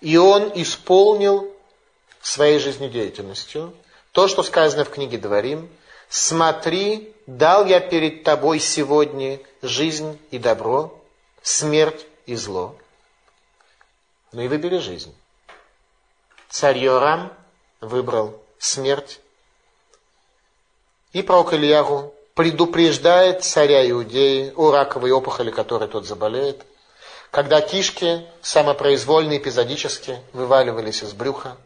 И 0.00 0.16
он 0.16 0.52
исполнил 0.54 1.52
своей 2.20 2.60
жизнедеятельностью 2.60 3.74
то, 4.12 4.28
что 4.28 4.44
сказано 4.44 4.84
в 4.84 4.90
книге 4.90 5.18
Дворим, 5.18 5.68
«Смотри, 6.14 7.16
дал 7.26 7.64
я 7.64 7.80
перед 7.80 8.22
тобой 8.22 8.58
сегодня 8.58 9.40
жизнь 9.62 10.20
и 10.30 10.36
добро, 10.38 10.94
смерть 11.42 12.06
и 12.26 12.34
зло. 12.34 12.76
Ну 14.32 14.42
и 14.42 14.48
выбери 14.48 14.76
жизнь». 14.76 15.16
Царь 16.50 16.76
Йорам 16.76 17.32
выбрал 17.80 18.38
смерть. 18.58 19.20
И 21.14 21.22
пророк 21.22 21.54
Ильягу 21.54 22.12
предупреждает 22.34 23.42
царя 23.42 23.90
Иудеи 23.90 24.52
о 24.54 24.70
раковой 24.70 25.12
опухоли, 25.12 25.50
которой 25.50 25.88
тот 25.88 26.04
заболеет, 26.04 26.62
когда 27.30 27.62
кишки 27.62 28.26
самопроизвольно, 28.42 29.38
эпизодически 29.38 30.20
вываливались 30.34 31.02
из 31.02 31.14
брюха. 31.14 31.56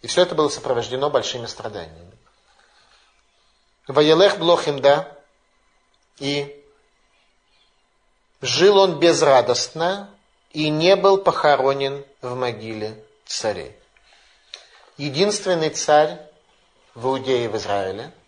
И 0.00 0.06
все 0.06 0.22
это 0.22 0.34
было 0.34 0.48
сопровождено 0.48 1.10
большими 1.10 1.44
страданиями. 1.44 2.19
Ваелех 3.92 4.38
блохимда, 4.38 5.16
и 6.18 6.64
жил 8.40 8.78
он 8.78 8.98
безрадостно 8.98 10.10
и 10.52 10.68
не 10.68 10.96
был 10.96 11.18
похоронен 11.18 12.04
в 12.22 12.34
могиле 12.34 13.02
царей. 13.26 13.76
Единственный 14.96 15.70
царь 15.70 16.18
в 16.94 17.06
Иудее 17.06 17.48
в 17.48 17.56
Израиле– 17.56 18.12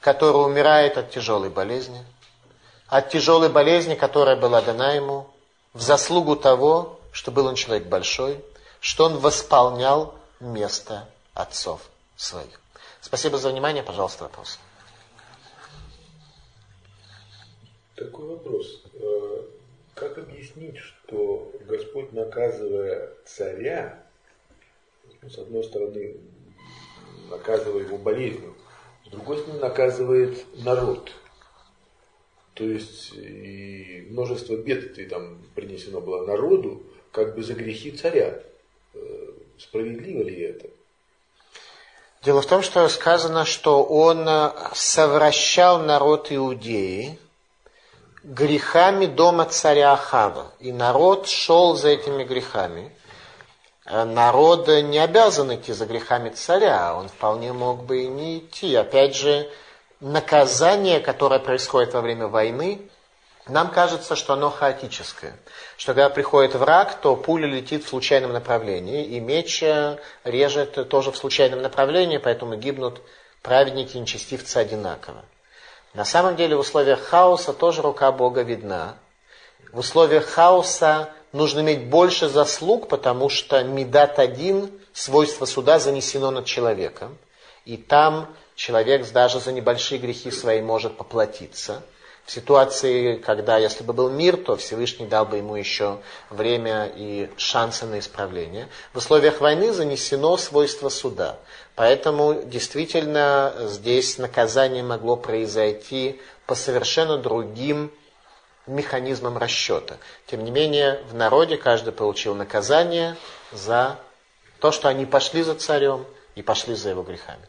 который 0.00 0.44
умирает 0.44 0.96
от 0.96 1.10
тяжелой 1.10 1.50
болезни, 1.50 2.04
от 2.86 3.10
тяжелой 3.10 3.48
болезни, 3.48 3.94
которая 3.94 4.36
была 4.36 4.62
дана 4.62 4.92
ему 4.92 5.28
в 5.74 5.82
заслугу 5.82 6.36
того, 6.36 6.98
что 7.12 7.30
был 7.30 7.46
он 7.46 7.54
человек 7.54 7.86
большой, 7.88 8.42
что 8.80 9.04
он 9.06 9.18
восполнял 9.18 10.14
место 10.40 11.08
отцов 11.34 11.80
своих. 12.16 12.60
Спасибо 13.00 13.38
за 13.38 13.50
внимание. 13.50 13.82
Пожалуйста, 13.82 14.24
вопрос. 14.24 14.58
Такой 17.98 18.26
вопрос. 18.26 18.84
Э, 18.94 19.42
как 19.94 20.18
объяснить, 20.18 20.76
что 20.76 21.50
Господь, 21.66 22.12
наказывая 22.12 23.12
царя, 23.24 24.06
с 25.28 25.36
одной 25.36 25.64
стороны, 25.64 26.16
наказывая 27.28 27.82
его 27.82 27.98
болезнью, 27.98 28.54
с 29.04 29.08
другой 29.08 29.38
стороны, 29.38 29.60
наказывает 29.60 30.44
народ. 30.62 31.10
То 32.54 32.62
есть 32.64 33.14
и 33.14 34.06
множество 34.10 34.56
бед 34.56 34.96
и 34.98 35.06
там 35.06 35.42
принесено 35.56 36.00
было 36.00 36.24
народу, 36.24 36.82
как 37.10 37.34
бы 37.34 37.42
за 37.42 37.54
грехи 37.54 37.90
царя. 37.90 38.40
Э, 38.94 39.32
справедливо 39.58 40.22
ли 40.22 40.40
это? 40.40 40.70
Дело 42.22 42.42
в 42.42 42.46
том, 42.46 42.62
что 42.62 42.88
сказано, 42.88 43.44
что 43.44 43.82
он 43.82 44.28
э, 44.28 44.52
совращал 44.74 45.80
народ 45.80 46.30
Иудеи 46.30 47.18
грехами 48.22 49.06
дома 49.06 49.44
царя 49.44 49.92
Ахава. 49.92 50.52
И 50.60 50.72
народ 50.72 51.28
шел 51.28 51.74
за 51.74 51.88
этими 51.88 52.24
грехами. 52.24 52.92
Э, 53.84 54.04
народ 54.04 54.68
не 54.68 54.98
обязан 54.98 55.54
идти 55.54 55.72
за 55.72 55.86
грехами 55.86 56.30
царя, 56.30 56.94
он 56.94 57.08
вполне 57.08 57.52
мог 57.52 57.84
бы 57.84 58.02
и 58.02 58.08
не 58.08 58.38
идти. 58.38 58.74
Опять 58.74 59.16
же, 59.16 59.48
наказание, 60.00 61.00
которое 61.00 61.40
происходит 61.40 61.94
во 61.94 62.00
время 62.00 62.26
войны, 62.26 62.80
нам 63.46 63.70
кажется, 63.70 64.14
что 64.14 64.34
оно 64.34 64.50
хаотическое. 64.50 65.34
Что 65.78 65.94
когда 65.94 66.10
приходит 66.10 66.54
враг, 66.54 67.00
то 67.00 67.16
пуля 67.16 67.46
летит 67.46 67.82
в 67.84 67.88
случайном 67.88 68.32
направлении, 68.32 69.04
и 69.06 69.20
меч 69.20 69.62
э, 69.62 69.98
режет 70.24 70.88
тоже 70.88 71.12
в 71.12 71.16
случайном 71.16 71.62
направлении, 71.62 72.18
поэтому 72.18 72.56
гибнут 72.56 73.00
праведники 73.42 73.96
и 73.96 74.00
нечестивцы 74.00 74.58
одинаково. 74.58 75.24
На 75.98 76.04
самом 76.04 76.36
деле 76.36 76.54
в 76.54 76.60
условиях 76.60 77.00
хаоса 77.00 77.52
тоже 77.52 77.82
рука 77.82 78.12
Бога 78.12 78.42
видна. 78.42 78.94
В 79.72 79.80
условиях 79.80 80.26
хаоса 80.26 81.10
нужно 81.32 81.58
иметь 81.58 81.88
больше 81.88 82.28
заслуг, 82.28 82.86
потому 82.86 83.28
что 83.28 83.64
Медат 83.64 84.20
один, 84.20 84.70
свойство 84.92 85.44
суда, 85.44 85.80
занесено 85.80 86.30
над 86.30 86.44
человеком. 86.44 87.18
И 87.64 87.76
там 87.76 88.32
человек 88.54 89.10
даже 89.10 89.40
за 89.40 89.50
небольшие 89.50 89.98
грехи 89.98 90.30
свои 90.30 90.62
может 90.62 90.96
поплатиться. 90.96 91.82
В 92.28 92.30
ситуации, 92.30 93.16
когда 93.16 93.56
если 93.56 93.82
бы 93.82 93.92
был 93.92 94.08
мир, 94.08 94.36
то 94.36 94.54
Всевышний 94.54 95.06
дал 95.06 95.26
бы 95.26 95.38
ему 95.38 95.56
еще 95.56 95.98
время 96.30 96.92
и 96.94 97.28
шансы 97.38 97.86
на 97.86 97.98
исправление. 97.98 98.68
В 98.92 98.98
условиях 98.98 99.40
войны 99.40 99.72
занесено 99.72 100.36
свойство 100.36 100.90
суда. 100.90 101.38
Поэтому 101.78 102.42
действительно 102.42 103.54
здесь 103.60 104.18
наказание 104.18 104.82
могло 104.82 105.14
произойти 105.14 106.20
по 106.44 106.56
совершенно 106.56 107.18
другим 107.18 107.92
механизмом 108.66 109.38
расчета. 109.38 109.98
Тем 110.26 110.42
не 110.42 110.50
менее, 110.50 111.00
в 111.08 111.14
народе 111.14 111.56
каждый 111.56 111.92
получил 111.92 112.34
наказание 112.34 113.16
за 113.52 113.96
то, 114.58 114.72
что 114.72 114.88
они 114.88 115.06
пошли 115.06 115.44
за 115.44 115.54
царем 115.54 116.04
и 116.34 116.42
пошли 116.42 116.74
за 116.74 116.88
его 116.88 117.04
грехами. 117.04 117.46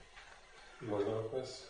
Можно 0.80 1.10
вопрос? 1.10 1.66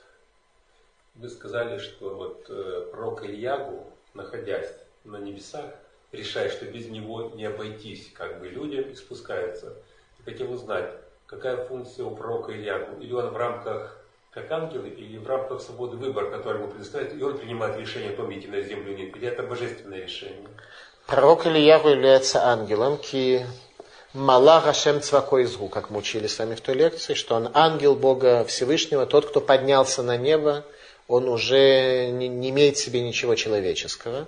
Вы 1.15 1.29
сказали, 1.29 1.77
что 1.77 2.13
вот 2.13 2.45
э, 2.49 2.89
пророк 2.91 3.23
Ильягу, 3.23 3.85
находясь 4.13 4.69
на 5.05 5.15
небесах, 5.15 5.71
решает, 6.11 6.51
что 6.51 6.65
без 6.65 6.89
него 6.89 7.31
не 7.35 7.45
обойтись, 7.45 8.11
как 8.11 8.41
бы 8.41 8.49
людям 8.49 8.89
и 8.89 8.95
спускается. 8.95 9.77
Хотел 10.25 10.51
узнать, 10.51 10.93
какая 11.29 11.57
функция 11.65 12.05
у 12.05 12.15
пророка 12.15 12.51
Ильягу? 12.51 13.01
Или 13.01 13.13
он 13.13 13.29
в 13.29 13.37
рамках 13.37 13.95
как 14.31 14.51
ангелы 14.51 14.89
или 14.89 15.17
в 15.17 15.27
рамках 15.27 15.61
свободы 15.61 15.97
выбора, 15.97 16.29
который 16.29 16.61
ему 16.61 16.71
предоставляет, 16.71 17.19
и 17.19 17.23
он 17.23 17.37
принимает 17.37 17.77
решение 17.77 18.11
о 18.11 18.15
том, 18.15 18.31
идти 18.31 18.47
на 18.47 18.61
землю 18.61 18.93
или 18.93 19.05
нет. 19.05 19.15
Или 19.15 19.27
это 19.27 19.43
божественное 19.43 20.03
решение? 20.03 20.47
Пророк 21.07 21.47
Ильяву 21.47 21.89
является 21.89 22.45
ангелом, 22.45 22.97
ки 22.97 23.45
Мала 24.13 24.61
Хашем 24.61 25.01
Цвакоизгу, 25.01 25.67
как 25.67 25.89
мы 25.89 25.99
учили 25.99 26.27
с 26.27 26.39
вами 26.39 26.55
в 26.55 26.61
той 26.61 26.75
лекции, 26.75 27.13
что 27.13 27.35
он 27.35 27.49
ангел 27.53 27.95
Бога 27.95 28.43
Всевышнего, 28.45 29.05
тот, 29.05 29.27
кто 29.27 29.41
поднялся 29.41 30.03
на 30.03 30.17
небо, 30.17 30.63
он 31.07 31.27
уже 31.27 32.09
не 32.11 32.49
имеет 32.49 32.77
в 32.77 32.83
себе 32.83 33.01
ничего 33.01 33.35
человеческого. 33.35 34.27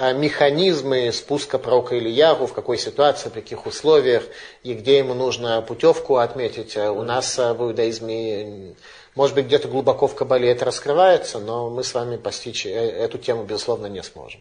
А 0.00 0.12
механизмы 0.12 1.10
спуска 1.12 1.58
пророка 1.58 1.98
Ильягу, 1.98 2.46
в 2.46 2.52
какой 2.52 2.78
ситуации, 2.78 3.30
в 3.30 3.32
каких 3.32 3.66
условиях, 3.66 4.22
и 4.62 4.74
где 4.74 4.98
ему 4.98 5.14
нужно 5.14 5.60
путевку 5.60 6.18
отметить, 6.18 6.76
а 6.76 6.92
у 6.92 7.02
нас 7.02 7.36
в 7.36 7.56
иудаизме 7.60 8.76
может 9.16 9.34
быть, 9.34 9.46
где-то 9.46 9.66
глубоко 9.66 10.06
в 10.06 10.14
Кабале 10.14 10.48
это 10.48 10.64
раскрывается, 10.64 11.40
но 11.40 11.70
мы 11.70 11.82
с 11.82 11.92
вами 11.92 12.16
постичь 12.16 12.64
э, 12.66 12.70
эту 12.70 13.18
тему, 13.18 13.42
безусловно, 13.42 13.86
не 13.86 14.00
сможем. 14.04 14.40